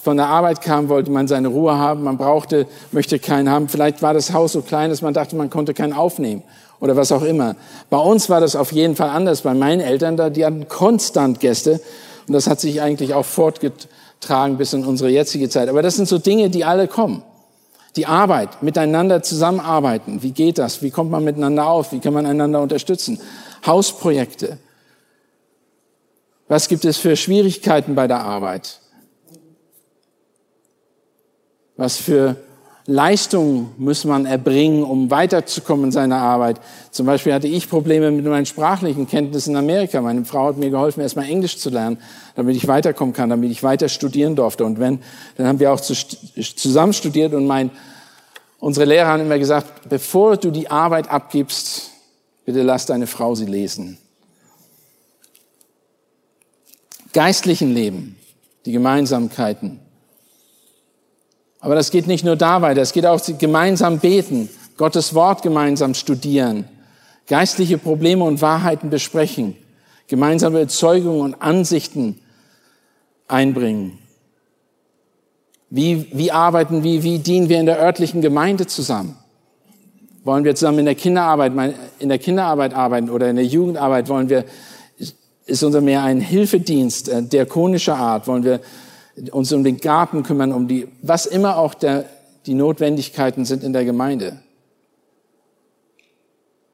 [0.00, 3.68] von der Arbeit kam, wollte man seine Ruhe haben, man brauchte, möchte keinen haben.
[3.68, 6.44] Vielleicht war das Haus so klein, dass man dachte, man konnte keinen aufnehmen
[6.78, 7.56] oder was auch immer.
[7.90, 9.42] Bei uns war das auf jeden Fall anders.
[9.42, 11.80] Bei meinen Eltern, da, die hatten konstant Gäste
[12.28, 15.68] und das hat sich eigentlich auch fortgetragen bis in unsere jetzige Zeit.
[15.68, 17.24] Aber das sind so Dinge, die alle kommen.
[17.96, 20.22] Die Arbeit, miteinander zusammenarbeiten.
[20.22, 20.82] Wie geht das?
[20.82, 21.90] Wie kommt man miteinander auf?
[21.90, 23.18] Wie kann man einander unterstützen?
[23.66, 24.58] Hausprojekte.
[26.48, 28.80] Was gibt es für Schwierigkeiten bei der Arbeit?
[31.76, 32.36] Was für
[32.90, 36.58] Leistung muss man erbringen, um weiterzukommen in seiner Arbeit.
[36.90, 40.00] Zum Beispiel hatte ich Probleme mit meinen sprachlichen Kenntnissen in Amerika.
[40.00, 41.98] Meine Frau hat mir geholfen, erstmal Englisch zu lernen,
[42.34, 44.64] damit ich weiterkommen kann, damit ich weiter studieren durfte.
[44.64, 45.00] Und wenn,
[45.36, 47.70] dann haben wir auch zusammen studiert und mein,
[48.58, 51.90] unsere Lehrer haben immer gesagt, bevor du die Arbeit abgibst,
[52.46, 53.98] bitte lass deine Frau sie lesen.
[57.12, 58.16] Geistlichen Leben,
[58.66, 59.80] die Gemeinsamkeiten,
[61.60, 65.94] aber das geht nicht nur da weiter, es geht auch gemeinsam beten, Gottes Wort gemeinsam
[65.94, 66.64] studieren,
[67.26, 69.56] geistliche Probleme und Wahrheiten besprechen,
[70.06, 72.20] gemeinsame Erzeugungen und Ansichten
[73.26, 73.98] einbringen.
[75.70, 79.16] Wie, wie arbeiten, wie, wie dienen wir in der örtlichen Gemeinde zusammen?
[80.24, 81.52] Wollen wir zusammen in der Kinderarbeit,
[81.98, 84.08] in der Kinderarbeit arbeiten oder in der Jugendarbeit?
[84.08, 84.44] Wollen wir,
[85.48, 88.26] ist unser mehr ein Hilfedienst äh, diakonischer Art?
[88.26, 88.60] Wollen wir
[89.32, 92.04] uns um den Garten kümmern, um die, was immer auch der,
[92.46, 94.40] die Notwendigkeiten sind in der Gemeinde.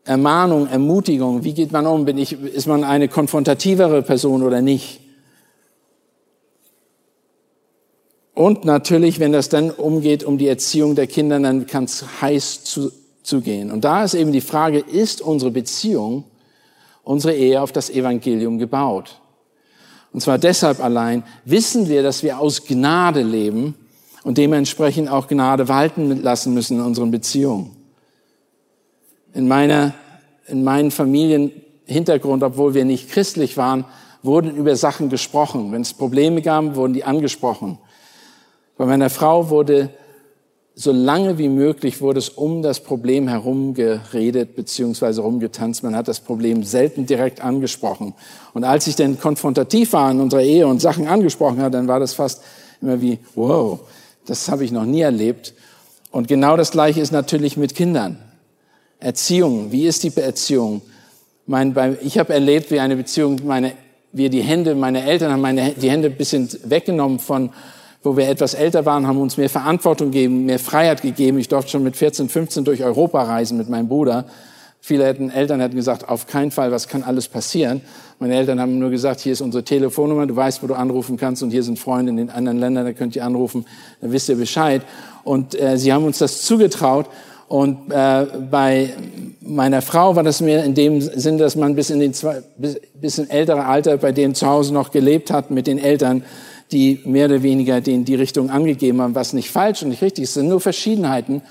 [0.04, 2.04] Ermahnung, Ermutigung, wie geht man um?
[2.04, 5.00] Bin ich, ist man eine konfrontativere Person oder nicht?
[8.34, 12.64] Und natürlich, wenn das dann umgeht um die Erziehung der Kinder, dann kann es heiß
[12.64, 12.90] zu,
[13.22, 13.70] zugehen.
[13.70, 16.24] Und da ist eben die Frage, ist unsere Beziehung,
[17.04, 19.20] unsere Ehe auf das Evangelium gebaut?
[20.12, 23.74] Und zwar deshalb allein wissen wir, dass wir aus Gnade leben
[24.22, 27.76] und dementsprechend auch Gnade walten lassen müssen in unseren Beziehungen.
[29.34, 29.94] In meiner,
[30.46, 33.84] in meinem Familienhintergrund, obwohl wir nicht christlich waren,
[34.22, 35.72] wurden über Sachen gesprochen.
[35.72, 37.78] Wenn es Probleme gab, wurden die angesprochen.
[38.76, 39.90] Bei meiner Frau wurde
[40.76, 45.84] so lange wie möglich wurde es um das Problem herum geredet beziehungsweise rumgetanzt.
[45.84, 48.14] Man hat das Problem selten direkt angesprochen.
[48.54, 52.00] Und als ich dann konfrontativ war in unserer Ehe und Sachen angesprochen hat, dann war
[52.00, 52.42] das fast
[52.82, 53.80] immer wie, wow,
[54.26, 55.54] das habe ich noch nie erlebt.
[56.10, 58.18] Und genau das Gleiche ist natürlich mit Kindern.
[58.98, 60.82] Erziehung, wie ist die Erziehung?
[62.02, 63.72] Ich habe erlebt, wie eine Beziehung, meine,
[64.12, 67.50] wie die Hände, meine Eltern haben meine, die Hände ein bisschen weggenommen von
[68.04, 71.38] wo wir etwas älter waren, haben uns mehr Verantwortung gegeben, mehr Freiheit gegeben.
[71.38, 74.26] Ich durfte schon mit 14, 15 durch Europa reisen mit meinem Bruder.
[74.78, 77.80] Viele hätten, Eltern hätten gesagt, auf keinen Fall, was kann alles passieren?
[78.18, 81.42] Meine Eltern haben nur gesagt, hier ist unsere Telefonnummer, du weißt, wo du anrufen kannst
[81.42, 83.64] und hier sind Freunde in den anderen Ländern, da könnt ihr anrufen,
[84.02, 84.82] dann wisst ihr Bescheid.
[85.24, 87.06] Und äh, sie haben uns das zugetraut.
[87.48, 88.90] Und äh, bei
[89.40, 92.78] meiner Frau war das mehr in dem Sinn, dass man bis in den zwei, bis,
[93.00, 96.24] bis in ältere Alter bei denen zu Hause noch gelebt hat mit den Eltern
[96.72, 100.24] die mehr oder weniger den, die Richtung angegeben haben, was nicht falsch und nicht richtig
[100.24, 100.30] ist.
[100.30, 101.42] Es sind nur Verschiedenheiten,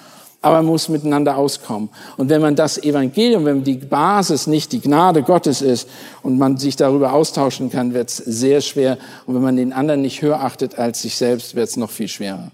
[0.44, 1.90] aber man muss miteinander auskommen.
[2.18, 5.88] Und wenn man das Evangelium, wenn die Basis nicht die Gnade Gottes ist
[6.22, 8.98] und man sich darüber austauschen kann, wird es sehr schwer.
[9.26, 12.10] Und wenn man den anderen nicht höher achtet als sich selbst, wird es noch viel
[12.10, 12.52] schwerer.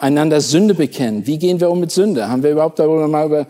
[0.00, 1.26] Einander Sünde bekennen.
[1.26, 2.28] Wie gehen wir um mit Sünde?
[2.28, 3.46] Haben wir überhaupt darüber mal über,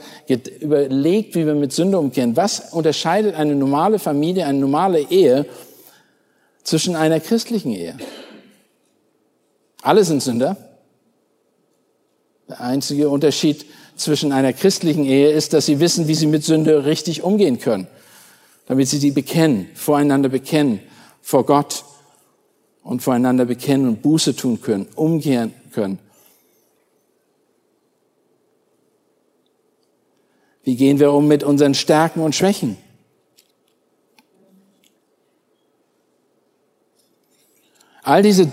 [0.61, 2.37] überlegt, wie wir mit Sünde umgehen?
[2.37, 5.47] Was unterscheidet eine normale Familie, eine normale Ehe
[6.69, 7.97] zwischen einer christlichen Ehe.
[9.81, 10.57] Alle sind Sünder.
[12.49, 13.65] Der einzige Unterschied
[13.97, 17.87] zwischen einer christlichen Ehe ist, dass sie wissen, wie sie mit Sünde richtig umgehen können,
[18.67, 20.81] damit sie die bekennen, voreinander bekennen,
[21.23, 21.85] vor Gott
[22.83, 25.99] und voreinander bekennen und Buße tun können, umkehren können.
[30.65, 32.77] Wie gehen wir um mit unseren Stärken und Schwächen?
[38.09, 38.51] All diese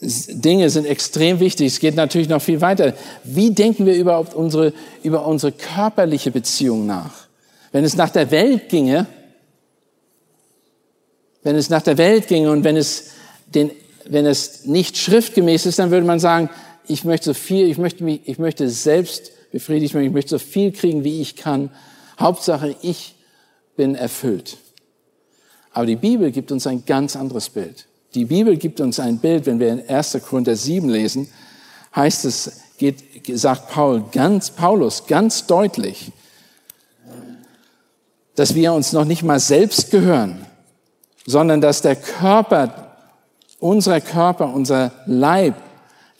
[0.00, 1.66] Dinge sind extrem wichtig.
[1.66, 2.94] Es geht natürlich noch viel weiter.
[3.24, 7.26] Wie denken wir überhaupt unsere, über unsere körperliche Beziehung nach?
[7.72, 9.08] Wenn es nach der Welt ginge,
[11.42, 13.10] wenn es nach der Welt ginge und wenn es,
[13.52, 13.72] den,
[14.08, 16.48] wenn es nicht schriftgemäß ist, dann würde man sagen,
[16.86, 20.38] ich möchte so viel, ich möchte mich, ich möchte selbst befriedigt werden, ich möchte so
[20.38, 21.70] viel kriegen, wie ich kann.
[22.20, 23.16] Hauptsache, ich
[23.74, 24.58] bin erfüllt.
[25.72, 27.88] Aber die Bibel gibt uns ein ganz anderes Bild.
[28.14, 30.18] Die Bibel gibt uns ein Bild, wenn wir in 1.
[30.28, 31.28] Korinther 7 lesen,
[31.96, 33.02] heißt es, geht,
[33.38, 36.12] sagt Paul ganz, Paulus ganz deutlich,
[38.34, 40.46] dass wir uns noch nicht mal selbst gehören,
[41.26, 42.96] sondern dass der Körper,
[43.60, 45.54] unser Körper, unser Leib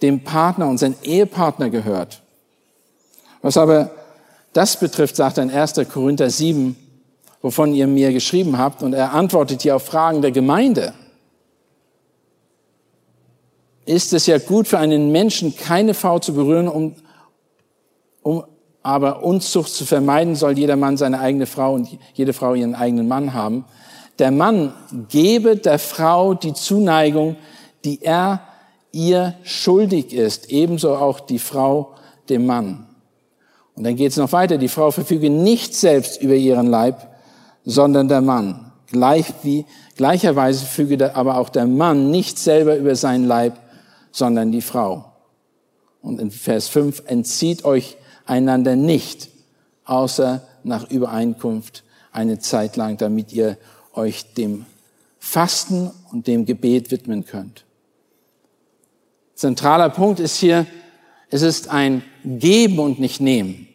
[0.00, 2.22] dem Partner, unseren Ehepartner gehört.
[3.42, 3.90] Was aber
[4.52, 5.74] das betrifft, sagt er in 1.
[5.92, 6.76] Korinther 7,
[7.40, 10.94] wovon ihr mir geschrieben habt, und er antwortet hier auf Fragen der Gemeinde
[13.84, 16.94] ist es ja gut für einen Menschen, keine Frau zu berühren, um,
[18.22, 18.44] um
[18.82, 23.08] aber Unzucht zu vermeiden, soll jeder Mann seine eigene Frau und jede Frau ihren eigenen
[23.08, 23.64] Mann haben.
[24.18, 24.74] Der Mann
[25.08, 27.36] gebe der Frau die Zuneigung,
[27.84, 28.42] die er
[28.92, 31.94] ihr schuldig ist, ebenso auch die Frau
[32.28, 32.86] dem Mann.
[33.74, 34.58] Und dann geht es noch weiter.
[34.58, 37.08] Die Frau verfüge nicht selbst über ihren Leib,
[37.64, 38.72] sondern der Mann.
[38.88, 39.64] Gleich wie,
[39.96, 43.58] gleicherweise füge aber auch der Mann nicht selber über seinen Leib,
[44.12, 45.12] sondern die Frau.
[46.00, 47.96] Und in Vers 5, entzieht euch
[48.26, 49.28] einander nicht,
[49.84, 51.82] außer nach Übereinkunft
[52.12, 53.56] eine Zeit lang, damit ihr
[53.94, 54.66] euch dem
[55.18, 57.64] Fasten und dem Gebet widmen könnt.
[59.34, 60.66] Zentraler Punkt ist hier,
[61.30, 63.68] es ist ein Geben und nicht Nehmen.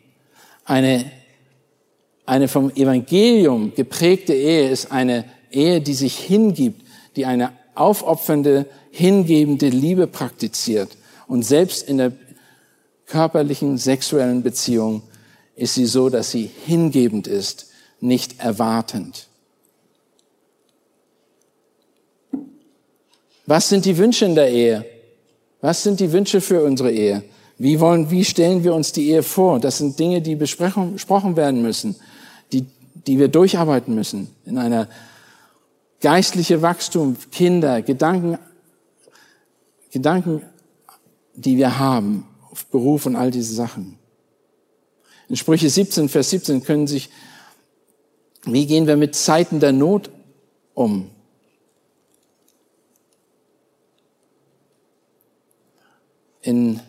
[0.63, 1.11] Eine,
[2.25, 6.85] eine vom Evangelium geprägte Ehe ist eine Ehe, die sich hingibt,
[7.15, 10.97] die eine aufopfernde, hingebende Liebe praktiziert.
[11.27, 12.11] Und selbst in der
[13.05, 15.03] körperlichen, sexuellen Beziehung
[15.55, 17.67] ist sie so, dass sie hingebend ist,
[17.99, 19.27] nicht erwartend.
[23.45, 24.85] Was sind die Wünsche in der Ehe?
[25.61, 27.23] Was sind die Wünsche für unsere Ehe?
[27.57, 29.59] Wie wollen, wie stellen wir uns die Ehe vor?
[29.59, 31.95] Das sind Dinge, die besprochen werden müssen,
[32.51, 34.87] die, die wir durcharbeiten müssen in einer
[36.01, 38.37] geistliche Wachstum, Kinder, Gedanken,
[39.91, 40.43] Gedanken,
[41.33, 43.97] die wir haben, auf Beruf und all diese Sachen.
[45.29, 47.09] In Sprüche 17, Vers 17 können sich,
[48.43, 50.09] wie gehen wir mit Zeiten der Not
[50.73, 51.09] um?
[56.41, 56.79] In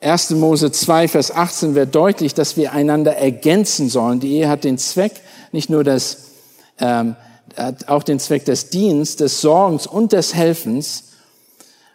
[0.00, 0.30] 1.
[0.32, 4.20] Mose 2, Vers 18 wird deutlich, dass wir einander ergänzen sollen.
[4.20, 5.12] Die Ehe hat den Zweck,
[5.50, 6.32] nicht nur das,
[6.78, 7.16] ähm,
[7.56, 11.04] hat auch den Zweck des Dienstes, des Sorgens und des Helfens.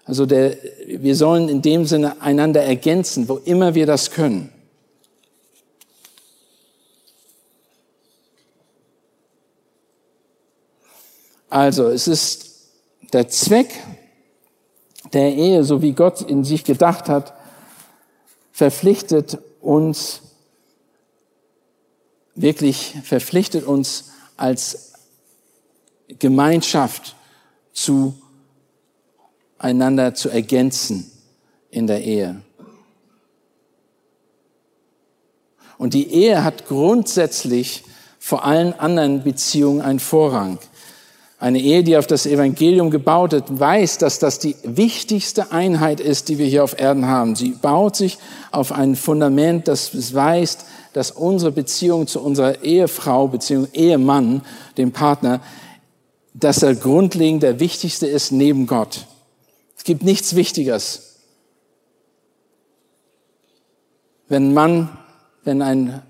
[0.06, 0.58] Also der,
[0.88, 4.52] wir sollen in dem Sinne einander ergänzen, wo immer wir das können.
[11.50, 12.72] Also es ist
[13.12, 13.70] der Zweck
[15.12, 17.34] der Ehe, so wie Gott in sich gedacht hat,
[18.54, 20.22] verpflichtet uns,
[22.36, 24.91] wirklich verpflichtet uns als
[26.20, 27.16] Gemeinschaft
[27.74, 28.14] zu
[29.58, 31.12] einander zu ergänzen
[31.70, 32.42] in der Ehe.
[35.78, 37.84] Und die Ehe hat grundsätzlich
[38.20, 40.60] vor allen anderen Beziehungen einen Vorrang.
[41.40, 46.30] Eine Ehe, die auf das Evangelium gebaut ist, weiß, dass das die wichtigste Einheit ist,
[46.30, 47.36] die wir hier auf Erden haben.
[47.36, 48.20] Sie baut sich
[48.52, 53.66] auf ein Fundament, das weist, dass unsere Beziehung zu unserer Ehefrau bzw.
[53.74, 54.44] Ehemann,
[54.78, 55.42] dem Partner,
[56.34, 59.08] dass er grundlegend der wichtigste ist neben Gott.
[59.78, 61.18] Es gibt nichts Wichtigeres.
[64.28, 64.98] Wenn ein Mann,
[65.44, 66.02] wenn ein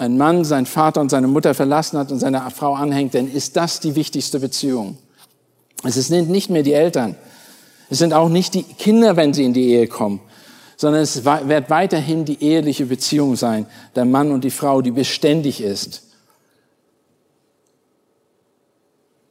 [0.00, 3.56] ein Mann seinen Vater und seine Mutter verlassen hat und seine Frau anhängt, dann ist
[3.56, 4.96] das die wichtigste Beziehung.
[5.84, 7.16] Es sind nicht mehr die Eltern.
[7.90, 10.20] Es sind auch nicht die Kinder, wenn sie in die Ehe kommen,
[10.78, 15.60] sondern es wird weiterhin die eheliche Beziehung sein, der Mann und die Frau, die beständig
[15.60, 16.02] ist.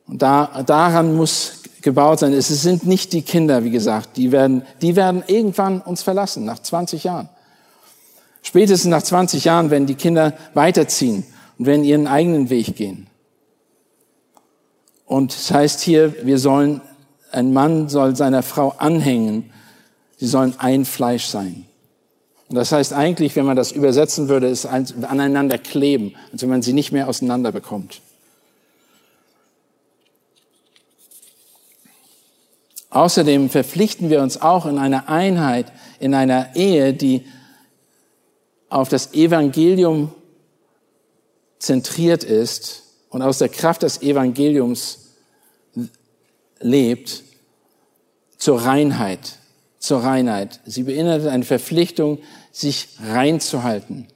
[0.10, 2.34] Und da, daran muss gebaut sein.
[2.34, 6.60] Es sind nicht die Kinder, wie gesagt, die werden, die werden irgendwann uns verlassen, nach
[6.60, 7.30] 20 Jahren.
[8.42, 11.26] Spätestens nach 20 Jahren werden die Kinder weiterziehen
[11.58, 13.08] und werden ihren eigenen Weg gehen.
[15.06, 16.82] Und es das heißt hier, wir sollen,
[17.32, 19.52] ein Mann soll seiner Frau anhängen.
[20.18, 21.66] Sie sollen ein Fleisch sein.
[22.48, 26.64] Und das heißt eigentlich, wenn man das übersetzen würde, ist aneinander kleben, als wenn man
[26.64, 28.02] sie nicht mehr auseinander bekommt.
[32.90, 37.26] Außerdem verpflichten wir uns auch in einer Einheit, in einer Ehe, die
[38.70, 40.14] auf das Evangelium
[41.60, 45.10] zentriert ist und aus der Kraft des Evangeliums
[46.60, 47.24] lebt,
[48.38, 49.38] zur Reinheit,
[49.80, 50.62] zur Reinheit.
[50.66, 52.20] Sie beinhaltet eine Verpflichtung,
[52.52, 54.08] sich reinzuhalten.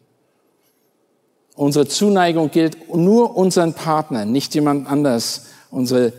[1.56, 5.48] Unsere Zuneigung gilt nur unseren Partnern, nicht jemand anders.
[5.70, 6.14] Unsere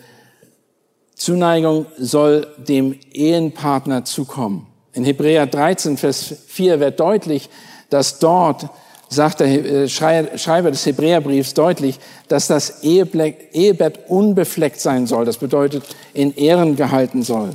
[1.14, 4.66] Zuneigung soll dem Ehenpartner zukommen.
[4.92, 7.50] In Hebräer 13, Vers 4 wird deutlich,
[7.90, 8.68] dass dort,
[9.08, 11.98] sagt der äh, Schreiber des Hebräerbriefs deutlich,
[12.28, 15.24] dass das Ehebett unbefleckt sein soll.
[15.24, 17.50] Das bedeutet, in Ehren gehalten soll,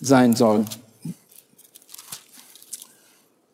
[0.00, 0.64] sein soll.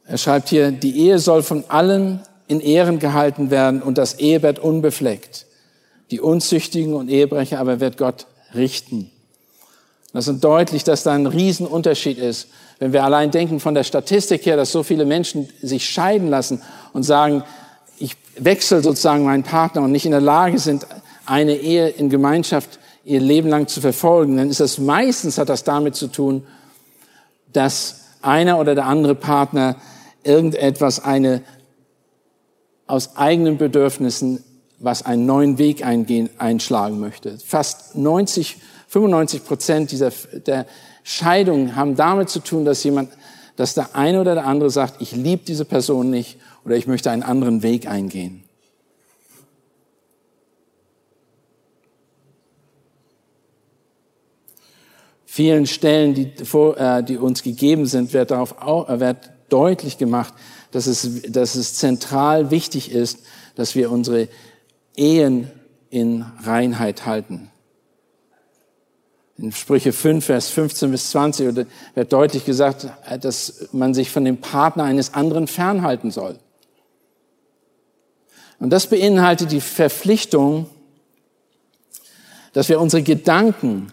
[0.07, 4.59] Er schreibt hier, die Ehe soll von allen in Ehren gehalten werden und das Ehebett
[4.59, 5.47] unbefleckt.
[6.11, 8.26] Die Unzüchtigen und Ehebrecher aber wird Gott
[8.57, 9.11] richten.
[10.12, 12.48] Das ist deutlich, dass da ein Riesenunterschied ist
[12.78, 16.62] wenn wir allein denken von der Statistik her, dass so viele Menschen sich scheiden lassen
[16.92, 17.42] und sagen,
[17.98, 20.86] ich wechsle sozusagen meinen Partner und nicht in der Lage sind,
[21.24, 25.64] eine Ehe in Gemeinschaft ihr Leben lang zu verfolgen, dann ist das meistens hat das
[25.64, 26.46] damit zu tun,
[27.52, 29.76] dass einer oder der andere Partner
[30.22, 31.42] irgendetwas, eine
[32.88, 34.44] aus eigenen Bedürfnissen,
[34.79, 37.39] was einen neuen Weg eingehen, einschlagen möchte.
[37.39, 38.59] Fast 90,
[38.89, 40.11] 95 Prozent dieser,
[40.47, 40.66] der
[41.03, 43.11] Scheidungen haben damit zu tun, dass jemand,
[43.57, 47.11] dass der eine oder der andere sagt, ich liebe diese Person nicht oder ich möchte
[47.11, 48.47] einen anderen Weg eingehen.
[55.37, 59.18] vielen Stellen, die, vor, äh, die uns gegeben sind, wird darauf auch, äh, wird
[59.51, 60.33] deutlich gemacht,
[60.70, 63.18] dass es, dass es zentral wichtig ist,
[63.55, 64.29] dass wir unsere
[64.97, 65.51] Ehen
[65.90, 67.51] in Reinheit halten.
[69.38, 72.88] In Sprüche 5, Vers 15 bis 20 wird deutlich gesagt,
[73.20, 76.38] dass man sich von dem Partner eines anderen fernhalten soll.
[78.59, 80.66] Und das beinhaltet die Verpflichtung,
[82.55, 83.92] dass wir unsere Gedanken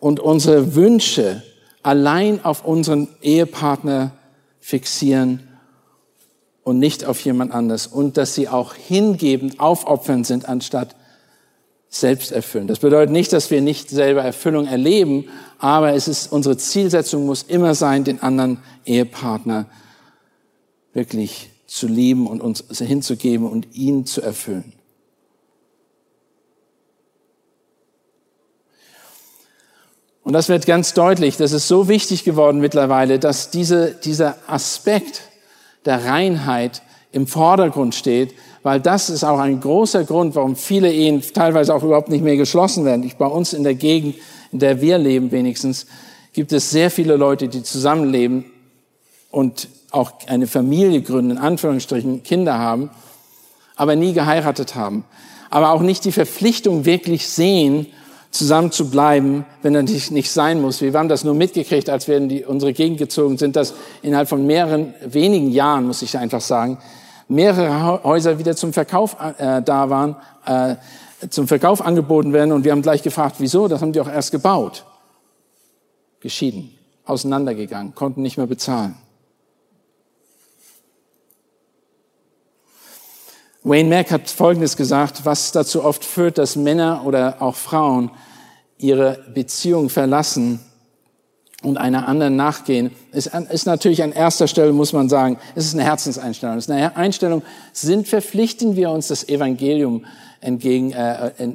[0.00, 1.42] und unsere Wünsche
[1.82, 4.12] allein auf unseren Ehepartner
[4.60, 5.47] fixieren
[6.68, 10.94] und nicht auf jemand anders und dass sie auch hingebend, aufopfernd sind, anstatt
[11.88, 12.66] selbst erfüllen.
[12.66, 17.42] Das bedeutet nicht, dass wir nicht selber Erfüllung erleben, aber es ist, unsere Zielsetzung muss
[17.42, 19.64] immer sein, den anderen Ehepartner
[20.92, 24.74] wirklich zu lieben und uns hinzugeben und ihn zu erfüllen.
[30.22, 35.22] Und das wird ganz deutlich, das ist so wichtig geworden mittlerweile, dass diese, dieser Aspekt
[35.84, 41.22] der Reinheit im Vordergrund steht, weil das ist auch ein großer Grund, warum viele Ehen
[41.32, 43.02] teilweise auch überhaupt nicht mehr geschlossen werden.
[43.02, 44.16] Ich, bei uns in der Gegend,
[44.52, 45.86] in der wir leben wenigstens,
[46.32, 48.44] gibt es sehr viele Leute, die zusammenleben
[49.30, 52.90] und auch eine Familie gründen, in Anführungsstrichen Kinder haben,
[53.76, 55.04] aber nie geheiratet haben.
[55.50, 57.86] Aber auch nicht die Verpflichtung wirklich sehen,
[58.30, 60.80] zusammen zu bleiben, wenn das nicht sein muss.
[60.80, 64.28] Wir haben das nur mitgekriegt, als wir in die, unsere Gegend gezogen sind, dass innerhalb
[64.28, 66.78] von mehreren, wenigen Jahren, muss ich einfach sagen,
[67.28, 70.16] mehrere Häuser wieder zum Verkauf äh, da waren,
[70.46, 70.76] äh,
[71.30, 72.52] zum Verkauf angeboten werden.
[72.52, 73.68] Und wir haben gleich gefragt, wieso?
[73.68, 74.84] Das haben die auch erst gebaut.
[76.20, 76.74] Geschieden,
[77.04, 78.96] auseinandergegangen, konnten nicht mehr bezahlen.
[83.64, 88.10] Wayne Mack hat Folgendes gesagt, was dazu oft führt, dass Männer oder auch Frauen
[88.78, 90.60] ihre Beziehung verlassen
[91.62, 95.74] und einer anderen nachgehen, ist, ist natürlich an erster Stelle, muss man sagen, es ist
[95.74, 96.56] eine Herzenseinstellung.
[96.56, 97.42] Es ist eine Einstellung,
[97.72, 100.04] sind, verpflichten wir uns das Evangelium
[100.40, 101.52] entgegen, äh, äh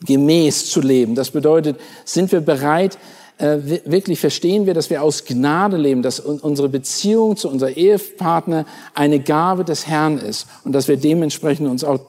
[0.00, 1.16] gemäß zu leben.
[1.16, 2.98] Das bedeutet, sind wir bereit,
[3.38, 8.66] äh, wirklich verstehen wir, dass wir aus Gnade leben, dass unsere Beziehung zu unserem Ehepartner
[8.94, 12.00] eine Gabe des Herrn ist und dass wir dementsprechend uns auch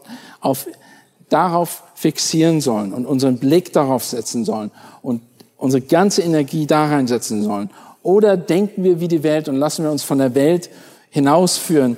[0.42, 0.68] auf,
[1.30, 4.72] darauf fixieren sollen und unseren Blick darauf setzen sollen
[5.04, 5.22] und
[5.58, 7.70] unsere ganze Energie da reinsetzen sollen.
[8.02, 10.70] Oder denken wir wie die Welt und lassen wir uns von der Welt
[11.12, 11.98] hinausführen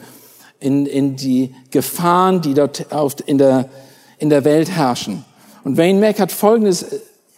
[0.60, 3.70] in, in die Gefahren, die dort auf, in, der,
[4.18, 5.24] in der Welt herrschen.
[5.64, 6.86] Und Wayne Mack hat Folgendes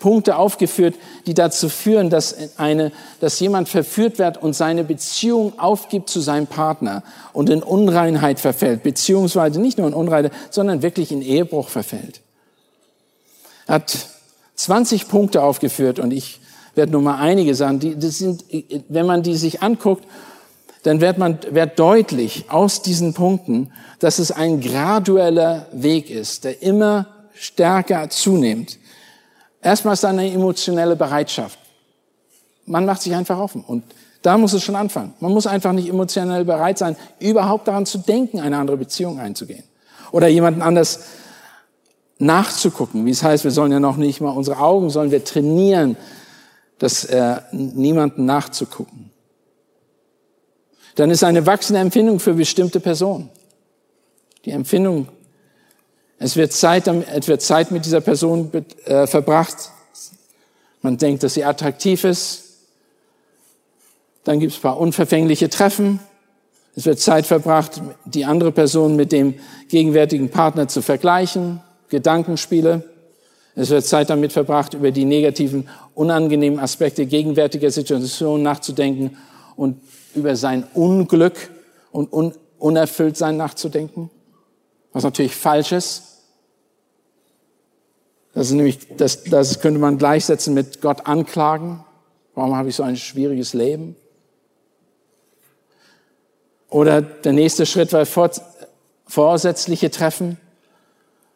[0.03, 0.95] Punkte aufgeführt,
[1.27, 2.91] die dazu führen, dass, eine,
[3.21, 8.83] dass jemand verführt wird und seine Beziehung aufgibt zu seinem Partner und in Unreinheit verfällt,
[8.83, 12.19] beziehungsweise nicht nur in Unreinheit, sondern wirklich in Ehebruch verfällt.
[13.65, 14.09] Er hat
[14.55, 16.41] 20 Punkte aufgeführt und ich
[16.75, 17.79] werde nur mal einige sagen.
[17.79, 18.43] Die, das sind,
[18.89, 20.03] wenn man die sich anguckt,
[20.83, 26.61] dann wird man wird deutlich aus diesen Punkten, dass es ein gradueller Weg ist, der
[26.61, 28.79] immer stärker zunimmt.
[29.63, 31.57] Erstmal ist da eine emotionelle Bereitschaft.
[32.65, 33.63] Man macht sich einfach offen.
[33.65, 33.83] Und
[34.21, 35.13] da muss es schon anfangen.
[35.19, 39.63] Man muss einfach nicht emotionell bereit sein, überhaupt daran zu denken, eine andere Beziehung einzugehen.
[40.11, 41.01] Oder jemanden anders
[42.19, 43.05] nachzugucken.
[43.05, 45.97] Wie es heißt, wir sollen ja noch nicht mal unsere Augen, sollen wir trainieren,
[46.79, 49.11] das äh, niemanden nachzugucken.
[50.95, 53.29] Dann ist eine wachsende Empfindung für bestimmte Personen.
[54.45, 55.07] Die Empfindung
[56.23, 58.49] es wird Zeit, es wird Zeit mit dieser Person
[58.85, 59.71] äh, verbracht.
[60.81, 62.43] Man denkt, dass sie attraktiv ist.
[64.23, 65.99] Dann gibt es ein paar unverfängliche Treffen.
[66.77, 69.33] Es wird Zeit verbracht, die andere Person mit dem
[69.67, 71.59] gegenwärtigen Partner zu vergleichen.
[71.89, 72.89] Gedankenspiele.
[73.55, 79.17] Es wird Zeit damit verbracht, über die negativen, unangenehmen Aspekte gegenwärtiger Situation nachzudenken
[79.57, 79.81] und
[80.15, 81.49] über sein Unglück
[81.91, 84.09] und Un Unerfülltsein nachzudenken.
[84.93, 86.12] Was natürlich falsch ist.
[88.33, 91.83] Das ist nämlich, das, das könnte man gleichsetzen mit Gott anklagen.
[92.35, 93.95] Warum habe ich so ein schwieriges Leben?
[96.69, 98.31] Oder der nächste Schritt war vor,
[99.05, 100.37] vorsätzliche Treffen,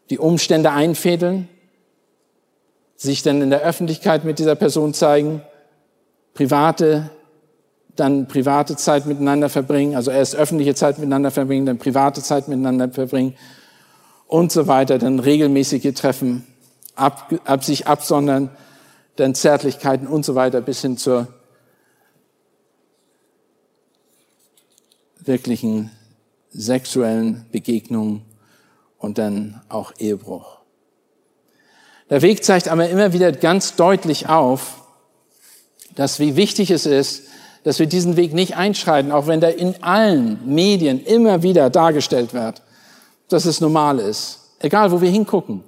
[0.10, 1.48] die Umstände einfädeln,
[2.96, 5.44] sich dann in der Öffentlichkeit mit dieser Person zeigen,
[6.34, 7.12] private,
[7.96, 12.90] dann private Zeit miteinander verbringen, also erst öffentliche Zeit miteinander verbringen, dann private Zeit miteinander
[12.90, 13.36] verbringen
[14.26, 16.48] und so weiter, dann regelmäßige Treffen,
[16.98, 18.50] ab, ab sich absondern,
[19.16, 21.28] dann Zärtlichkeiten und so weiter bis hin zur
[25.20, 25.92] wirklichen
[26.50, 28.24] sexuellen Begegnung
[28.98, 30.58] und dann auch Ehebruch.
[32.10, 34.82] Der Weg zeigt aber immer wieder ganz deutlich auf,
[35.96, 37.24] dass wie wichtig es ist,
[37.64, 42.34] dass wir diesen Weg nicht einschreiten, auch wenn der in allen Medien immer wieder dargestellt
[42.34, 42.62] wird,
[43.28, 44.40] dass es normal ist.
[44.60, 45.64] Egal, wo wir hingucken.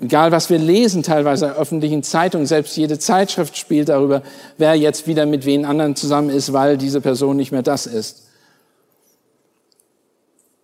[0.00, 4.22] Egal, was wir lesen, teilweise in öffentlichen Zeitungen, selbst jede Zeitschrift spielt darüber,
[4.58, 8.28] wer jetzt wieder mit wen anderen zusammen ist, weil diese Person nicht mehr das ist.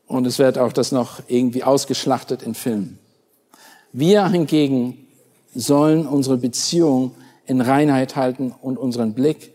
[0.06, 2.98] Und es wird auch das noch irgendwie ausgeschlachtet in Filmen.
[3.92, 5.06] Wir hingegen
[5.54, 7.14] sollen unsere Beziehung
[7.46, 9.54] in Reinheit halten und unseren Blick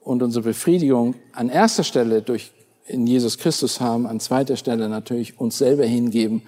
[0.00, 2.52] und unsere Befriedigung an erster Stelle durch
[2.86, 6.42] in Jesus Christus haben, an zweiter Stelle natürlich uns selber hingeben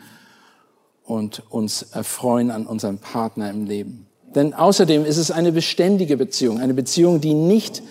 [1.07, 4.07] und uns erfreuen an unserem Partner im Leben.
[4.35, 7.83] Denn außerdem ist es eine beständige Beziehung, eine Beziehung, die nicht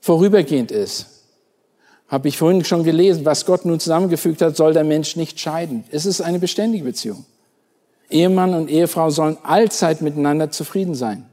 [0.00, 1.06] vorübergehend ist,
[2.08, 5.84] habe ich vorhin schon gelesen, was Gott nun zusammengefügt hat, soll der Mensch nicht scheiden.
[5.90, 7.24] Es ist eine beständige Beziehung.
[8.10, 11.26] Ehemann und Ehefrau sollen allzeit miteinander zufrieden sein.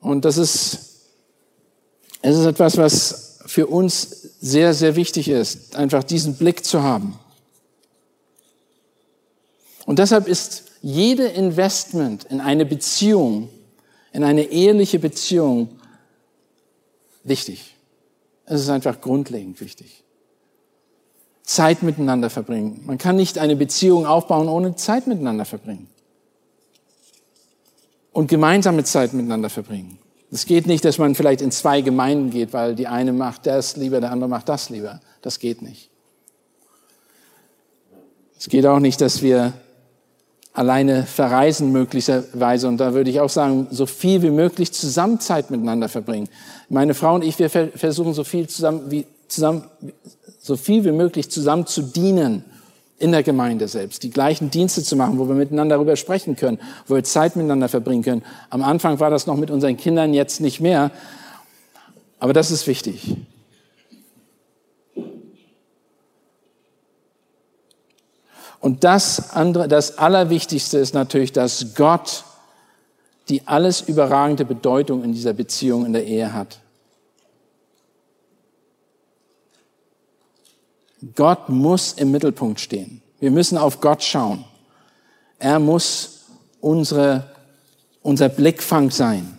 [0.00, 1.08] Und das ist,
[2.22, 4.02] es ist etwas, was für uns
[4.40, 7.18] sehr, sehr wichtig ist, einfach diesen Blick zu haben.
[9.86, 13.48] Und deshalb ist jede Investment in eine Beziehung,
[14.12, 15.68] in eine eheliche Beziehung
[17.24, 17.76] wichtig.
[18.44, 20.02] Es ist einfach grundlegend wichtig.
[21.44, 22.82] Zeit miteinander verbringen.
[22.84, 25.88] Man kann nicht eine Beziehung aufbauen, ohne Zeit miteinander verbringen.
[28.12, 29.98] Und gemeinsame Zeit miteinander verbringen.
[30.32, 33.76] Es geht nicht, dass man vielleicht in zwei Gemeinden geht, weil die eine macht das
[33.76, 35.00] lieber, der andere macht das lieber.
[35.22, 35.90] Das geht nicht.
[38.38, 39.52] Es geht auch nicht, dass wir
[40.56, 42.66] alleine verreisen möglicherweise.
[42.66, 46.28] Und da würde ich auch sagen, so viel wie möglich zusammen Zeit miteinander verbringen.
[46.70, 49.64] Meine Frau und ich, wir versuchen so viel zusammen wie, zusammen,
[50.40, 52.42] so viel wie möglich zusammen zu dienen
[52.98, 56.58] in der Gemeinde selbst, die gleichen Dienste zu machen, wo wir miteinander darüber sprechen können,
[56.86, 58.22] wo wir Zeit miteinander verbringen können.
[58.48, 60.90] Am Anfang war das noch mit unseren Kindern, jetzt nicht mehr.
[62.18, 63.16] Aber das ist wichtig.
[68.66, 72.24] Und das andere, das Allerwichtigste ist natürlich, dass Gott
[73.28, 76.58] die alles überragende Bedeutung in dieser Beziehung, in der Ehe hat.
[81.14, 83.02] Gott muss im Mittelpunkt stehen.
[83.20, 84.44] Wir müssen auf Gott schauen.
[85.38, 86.24] Er muss
[86.60, 87.30] unsere,
[88.02, 89.38] unser Blickfang sein.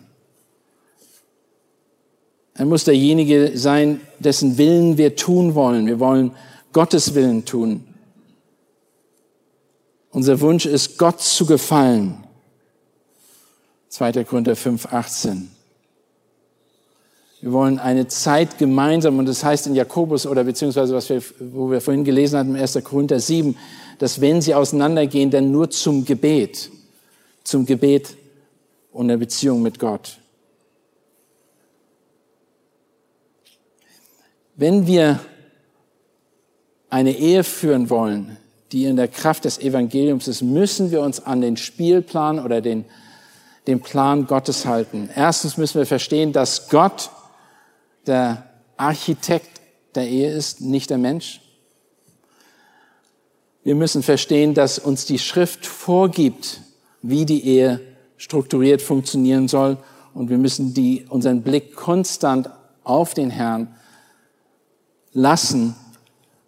[2.53, 5.85] Er muss derjenige sein, dessen Willen wir tun wollen.
[5.85, 6.31] Wir wollen
[6.71, 7.86] Gottes Willen tun.
[10.11, 12.23] Unser Wunsch ist, Gott zu gefallen.
[13.89, 14.23] 2.
[14.23, 15.51] Korinther 5, 18.
[17.41, 21.69] Wir wollen eine Zeit gemeinsam, und das heißt in Jakobus oder beziehungsweise was wir, wo
[21.69, 22.83] wir vorhin gelesen hatten, 1.
[22.83, 23.55] Korinther 7,
[23.99, 26.71] dass wenn sie auseinandergehen, dann nur zum Gebet,
[27.43, 28.17] zum Gebet
[28.91, 30.17] und der Beziehung mit Gott.
[34.55, 35.19] Wenn wir
[36.89, 38.37] eine Ehe führen wollen,
[38.71, 42.85] die in der Kraft des Evangeliums ist, müssen wir uns an den Spielplan oder den,
[43.65, 45.09] den Plan Gottes halten.
[45.15, 47.09] Erstens müssen wir verstehen, dass Gott
[48.05, 48.43] der
[48.77, 49.61] Architekt
[49.95, 51.41] der Ehe ist, nicht der Mensch.
[53.63, 56.61] Wir müssen verstehen, dass uns die Schrift vorgibt,
[57.01, 57.81] wie die Ehe
[58.15, 59.77] strukturiert funktionieren soll.
[60.13, 62.49] Und wir müssen die, unseren Blick konstant
[62.83, 63.75] auf den Herrn
[65.11, 65.75] lassen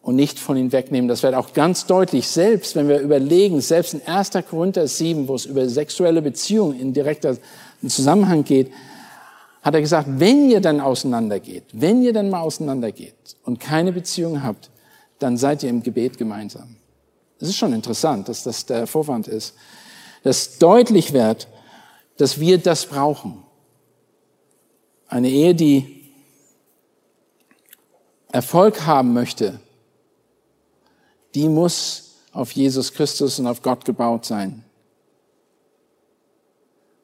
[0.10, 1.08] und nicht von ihnen wegnehmen.
[1.08, 4.32] Das wird auch ganz deutlich, selbst wenn wir überlegen, selbst in 1.
[4.50, 7.38] Korinther 7, wo es über sexuelle Beziehungen in direkter
[7.88, 8.72] Zusammenhang geht,
[9.62, 14.42] hat er gesagt, wenn ihr dann auseinandergeht, wenn ihr dann mal auseinandergeht und keine Beziehung
[14.42, 14.72] habt,
[15.20, 16.78] dann seid ihr im Gebet gemeinsam.
[17.40, 19.54] Es ist schon interessant, dass das der Vorwand ist,
[20.24, 21.48] dass deutlich wird,
[22.18, 23.44] dass wir das brauchen.
[25.08, 26.10] Eine Ehe, die
[28.32, 29.60] Erfolg haben möchte,
[31.36, 34.64] die muss auf Jesus Christus und auf Gott gebaut sein.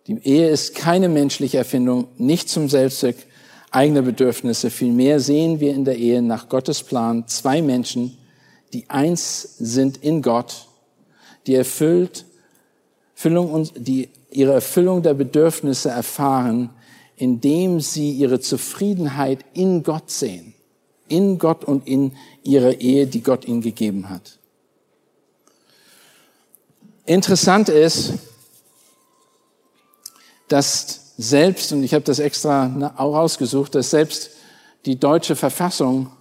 [0.08, 3.26] Die Ehe ist keine menschliche Erfindung, nicht zum Selbstzweck
[3.72, 4.70] eigener Bedürfnisse.
[4.70, 8.18] Vielmehr sehen wir in der Ehe nach Gottes Plan zwei Menschen,
[8.74, 10.68] die eins sind in Gott
[11.48, 12.26] die erfüllt,
[13.14, 16.72] Erfüllung, die ihre Erfüllung der Bedürfnisse erfahren,
[17.16, 20.55] indem sie ihre Zufriedenheit in Gott sehen.
[21.08, 24.40] In Gott und in ihrer Ehe, die Gott ihnen gegeben hat.
[27.06, 28.14] Interessant ist,
[30.48, 34.32] dass selbst, und ich habe das extra auch ausgesucht, dass selbst
[34.86, 36.12] die deutsche Verfassung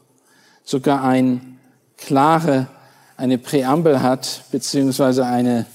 [0.65, 1.59] sogar ein
[1.97, 2.69] klare,
[3.17, 5.67] eine Präambel hat, beziehungsweise eine,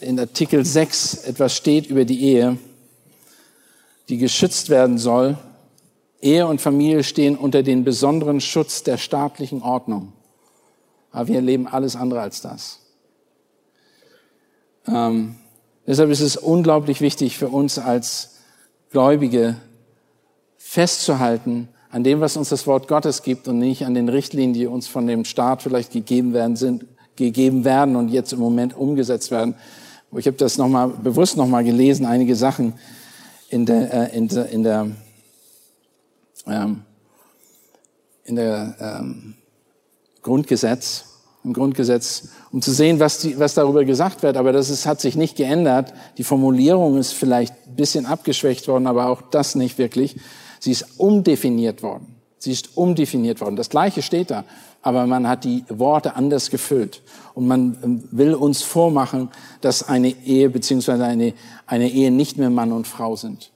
[0.00, 2.58] in Artikel 6 etwas steht über die Ehe,
[4.08, 5.38] die geschützt werden soll.
[6.22, 10.12] Ehe und Familie stehen unter den besonderen Schutz der staatlichen Ordnung.
[11.10, 12.80] Aber wir erleben alles andere als das.
[14.86, 15.34] Ähm,
[15.86, 18.36] deshalb ist es unglaublich wichtig für uns als
[18.90, 19.56] Gläubige
[20.56, 24.66] festzuhalten an dem, was uns das Wort Gottes gibt und nicht an den Richtlinien, die
[24.66, 29.30] uns von dem Staat vielleicht gegeben werden, sind, gegeben werden und jetzt im Moment umgesetzt
[29.30, 29.54] werden.
[30.16, 32.74] Ich habe das nochmal bewusst nochmal gelesen, einige Sachen
[33.50, 34.90] in der, äh, in der, in der,
[36.46, 36.82] ähm,
[38.24, 39.34] in der ähm,
[40.22, 41.06] Grundgesetz
[41.44, 44.36] im Grundgesetz, um zu sehen, was, die, was darüber gesagt wird.
[44.36, 45.92] Aber das ist, hat sich nicht geändert.
[46.18, 50.16] Die Formulierung ist vielleicht ein bisschen abgeschwächt worden, aber auch das nicht wirklich.
[50.60, 52.14] Sie ist umdefiniert worden.
[52.38, 53.56] Sie ist umdefiniert worden.
[53.56, 54.44] Das Gleiche steht da,
[54.82, 57.02] aber man hat die Worte anders gefüllt.
[57.34, 59.30] Und man ähm, will uns vormachen,
[59.60, 61.34] dass eine Ehe beziehungsweise eine,
[61.66, 63.50] eine Ehe nicht mehr Mann und Frau sind.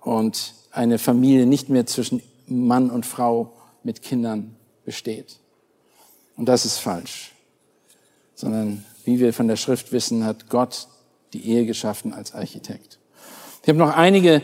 [0.00, 3.52] Und eine Familie nicht mehr zwischen Mann und Frau
[3.82, 4.54] mit Kindern
[4.84, 5.40] besteht.
[6.36, 7.32] Und das ist falsch.
[8.36, 10.86] Sondern, wie wir von der Schrift wissen, hat Gott
[11.32, 12.98] die Ehe geschaffen als Architekt.
[13.62, 14.40] Ich habe noch einige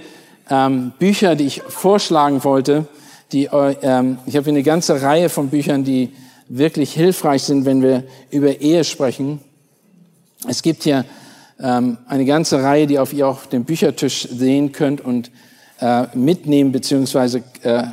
[0.50, 2.88] ähm, Bücher, die ich vorschlagen wollte.
[3.30, 6.12] Die, ähm, ich habe eine ganze Reihe von Büchern, die
[6.48, 9.38] wirklich hilfreich sind, wenn wir über Ehe sprechen.
[10.48, 11.04] Es gibt hier
[11.60, 15.30] ähm, eine ganze Reihe, die auf ihr auf dem Büchertisch sehen könnt und
[15.80, 17.84] äh, mitnehmen beziehungsweise äh,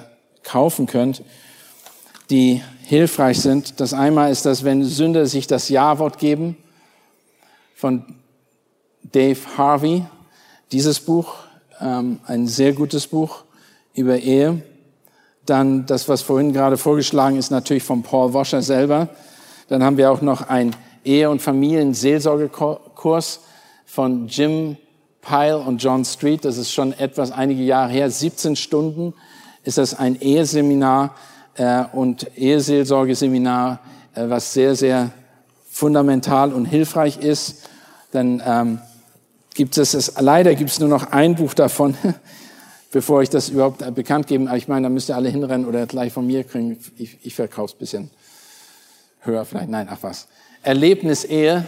[0.43, 1.23] kaufen könnt,
[2.29, 3.79] die hilfreich sind.
[3.79, 6.57] Das einmal ist das, wenn Sünder sich das Ja-Wort geben
[7.75, 8.03] von
[9.03, 10.05] Dave Harvey.
[10.71, 11.35] Dieses Buch,
[11.79, 13.43] ähm, ein sehr gutes Buch
[13.93, 14.61] über Ehe.
[15.45, 19.09] Dann das, was vorhin gerade vorgeschlagen ist, natürlich von Paul Washer selber.
[19.67, 23.39] Dann haben wir auch noch ein Ehe- und Familienseelsorgekurs
[23.85, 24.77] von Jim
[25.21, 26.45] Pyle und John Street.
[26.45, 28.09] Das ist schon etwas einige Jahre her.
[28.09, 29.13] 17 Stunden
[29.63, 31.15] ist das ein Eheseminar
[31.55, 33.79] äh, und Eheseelsorgeseminar,
[34.15, 35.11] äh, was sehr, sehr
[35.69, 37.69] fundamental und hilfreich ist.
[38.11, 38.79] Dann ähm,
[39.53, 41.95] gibt es es, leider gibt es nur noch ein Buch davon,
[42.91, 44.47] bevor ich das überhaupt äh, bekannt gebe.
[44.47, 46.77] Aber ich meine, da müsst ihr alle hinrennen oder gleich von mir kriegen.
[46.97, 48.09] Ich, ich verkaufe es bisschen
[49.19, 49.69] höher vielleicht.
[49.69, 50.27] Nein, ach was.
[50.63, 51.65] Erlebnis Ehe,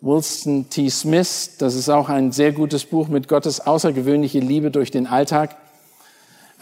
[0.00, 0.88] Wilson T.
[0.88, 1.52] Smith.
[1.58, 5.56] Das ist auch ein sehr gutes Buch mit Gottes außergewöhnliche Liebe durch den Alltag.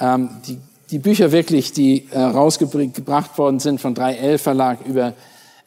[0.00, 0.58] Ähm, die
[0.90, 5.12] die Bücher wirklich, die äh, rausgebracht worden sind von 3L Verlag über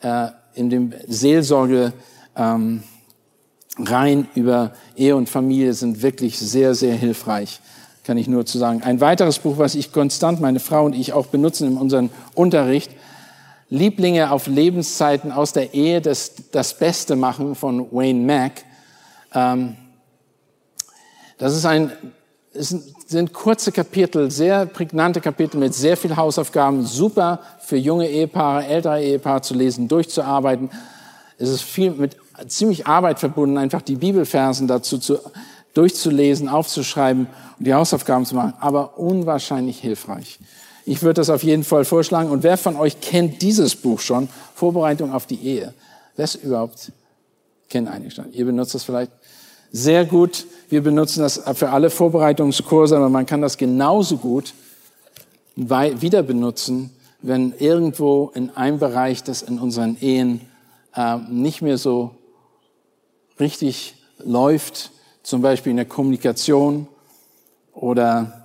[0.01, 1.93] äh, in dem Seelsorge
[2.35, 2.83] ähm,
[3.77, 7.61] rein über Ehe und Familie sind wirklich sehr, sehr hilfreich,
[8.03, 8.81] kann ich nur zu sagen.
[8.83, 12.91] Ein weiteres Buch, was ich konstant, meine Frau und ich auch benutzen in unserem Unterricht,
[13.71, 18.63] Lieblinge auf Lebenszeiten aus der Ehe, das, das Beste machen von Wayne Mack.
[19.33, 19.75] Ähm,
[21.39, 21.91] das ist ein
[22.53, 29.01] sind kurze Kapitel, sehr prägnante Kapitel mit sehr viel Hausaufgaben, super für junge Ehepaare, ältere
[29.01, 30.69] Ehepaare zu lesen, durchzuarbeiten.
[31.37, 32.17] Es ist viel mit
[32.47, 35.17] ziemlich Arbeit verbunden, einfach die Bibelfersen dazu zu,
[35.73, 40.39] durchzulesen, aufzuschreiben und die Hausaufgaben zu machen, aber unwahrscheinlich hilfreich.
[40.85, 42.29] Ich würde das auf jeden Fall vorschlagen.
[42.29, 44.29] Und wer von euch kennt dieses Buch schon?
[44.55, 45.73] Vorbereitung auf die Ehe.
[46.15, 46.91] Wer ist überhaupt?
[47.69, 48.33] Kennt einige schon.
[48.33, 49.11] Ihr benutzt das vielleicht
[49.71, 50.45] sehr gut.
[50.69, 54.53] Wir benutzen das für alle Vorbereitungskurse, aber man kann das genauso gut
[55.55, 60.41] wieder benutzen, wenn irgendwo in einem Bereich, das in unseren Ehen
[60.95, 62.15] äh, nicht mehr so
[63.39, 64.91] richtig läuft,
[65.23, 66.87] zum Beispiel in der Kommunikation
[67.73, 68.40] oder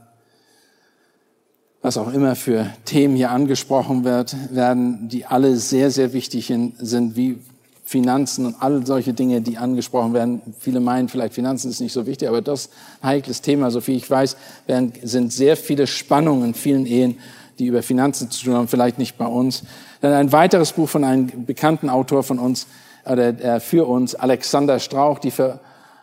[1.86, 7.14] was auch immer für Themen hier angesprochen wird, werden, die alle sehr, sehr wichtig sind,
[7.14, 7.38] wie
[7.84, 10.42] Finanzen und all solche Dinge, die angesprochen werden.
[10.58, 12.70] Viele meinen vielleicht, Finanzen ist nicht so wichtig, aber das
[13.00, 13.70] ein heikles Thema.
[13.70, 17.20] So viel ich weiß, werden, sind sehr viele Spannungen in vielen Ehen,
[17.60, 19.62] die über Finanzen zu tun haben, vielleicht nicht bei uns.
[20.00, 22.66] Dann ein weiteres Buch von einem bekannten Autor von uns,
[23.04, 25.60] oder äh, für uns, Alexander Strauch, die für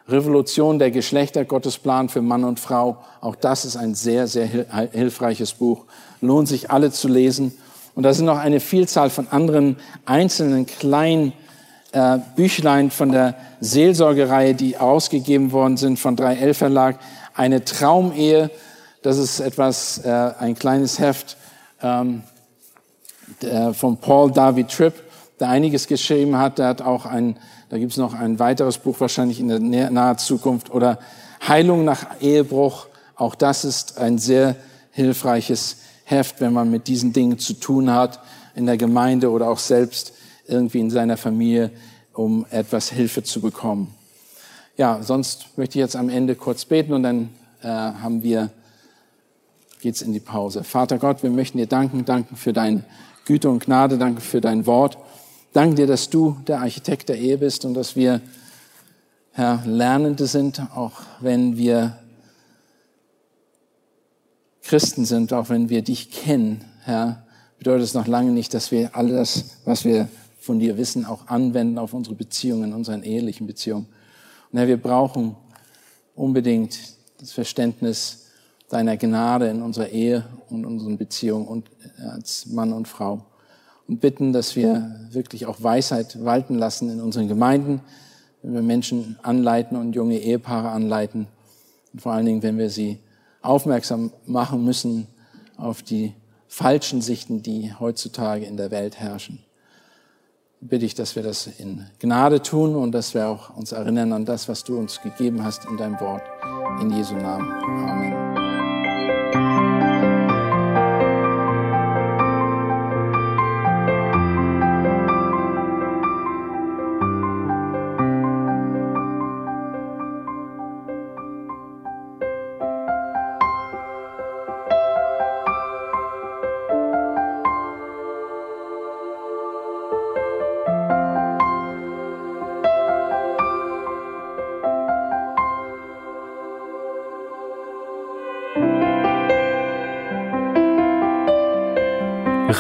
[0.07, 2.97] Revolution der Geschlechter, Gottes Plan für Mann und Frau.
[3.21, 4.47] Auch das ist ein sehr, sehr
[4.91, 5.85] hilfreiches Buch.
[6.21, 7.57] Lohnt sich alle zu lesen.
[7.95, 11.33] Und da sind noch eine Vielzahl von anderen einzelnen kleinen
[11.93, 16.99] äh, Büchlein von der Seelsorgereihe, die ausgegeben worden sind von 3L Verlag.
[17.35, 18.49] Eine Traumehe,
[19.03, 21.37] das ist etwas, äh, ein kleines Heft
[21.81, 22.23] ähm,
[23.41, 24.95] der, von Paul David Tripp,
[25.39, 26.57] der einiges geschrieben hat.
[26.57, 27.37] Der hat auch ein,
[27.73, 30.99] da gibt es noch ein weiteres Buch wahrscheinlich in der nahen Zukunft oder
[31.47, 32.85] Heilung nach Ehebruch.
[33.15, 34.55] Auch das ist ein sehr
[34.91, 38.19] hilfreiches Heft, wenn man mit diesen Dingen zu tun hat
[38.53, 40.13] in der Gemeinde oder auch selbst
[40.45, 41.71] irgendwie in seiner Familie,
[42.13, 43.91] um etwas Hilfe zu bekommen.
[44.77, 47.29] Ja, sonst möchte ich jetzt am Ende kurz beten und dann
[47.63, 48.51] äh, haben wir,
[49.81, 50.63] geht's in die Pause.
[50.63, 52.83] Vater Gott, wir möchten dir danken, danken für deine
[53.25, 54.95] Güte und Gnade, danke für dein Wort.
[55.53, 58.21] Danke dir, dass du der Architekt der Ehe bist und dass wir,
[59.33, 61.99] Herr, Lernende sind, auch wenn wir
[64.63, 67.27] Christen sind, auch wenn wir dich kennen, Herr,
[67.59, 71.77] bedeutet es noch lange nicht, dass wir alles, was wir von dir wissen, auch anwenden
[71.77, 73.85] auf unsere Beziehungen, unseren ehelichen Beziehungen.
[74.51, 75.35] Und Herr, wir brauchen
[76.15, 76.79] unbedingt
[77.19, 78.25] das Verständnis
[78.69, 83.23] deiner Gnade in unserer Ehe und unseren Beziehungen und als Mann und Frau.
[83.87, 87.81] Und bitten, dass wir wirklich auch Weisheit walten lassen in unseren Gemeinden,
[88.41, 91.27] wenn wir Menschen anleiten und junge Ehepaare anleiten.
[91.91, 92.99] Und vor allen Dingen, wenn wir sie
[93.41, 95.07] aufmerksam machen müssen
[95.57, 96.13] auf die
[96.47, 99.39] falschen Sichten, die heutzutage in der Welt herrschen
[100.69, 104.25] bitte ich, dass wir das in Gnade tun und dass wir auch uns erinnern an
[104.25, 106.23] das, was du uns gegeben hast in deinem Wort.
[106.81, 107.51] In Jesu Namen.
[107.51, 108.42] Amen.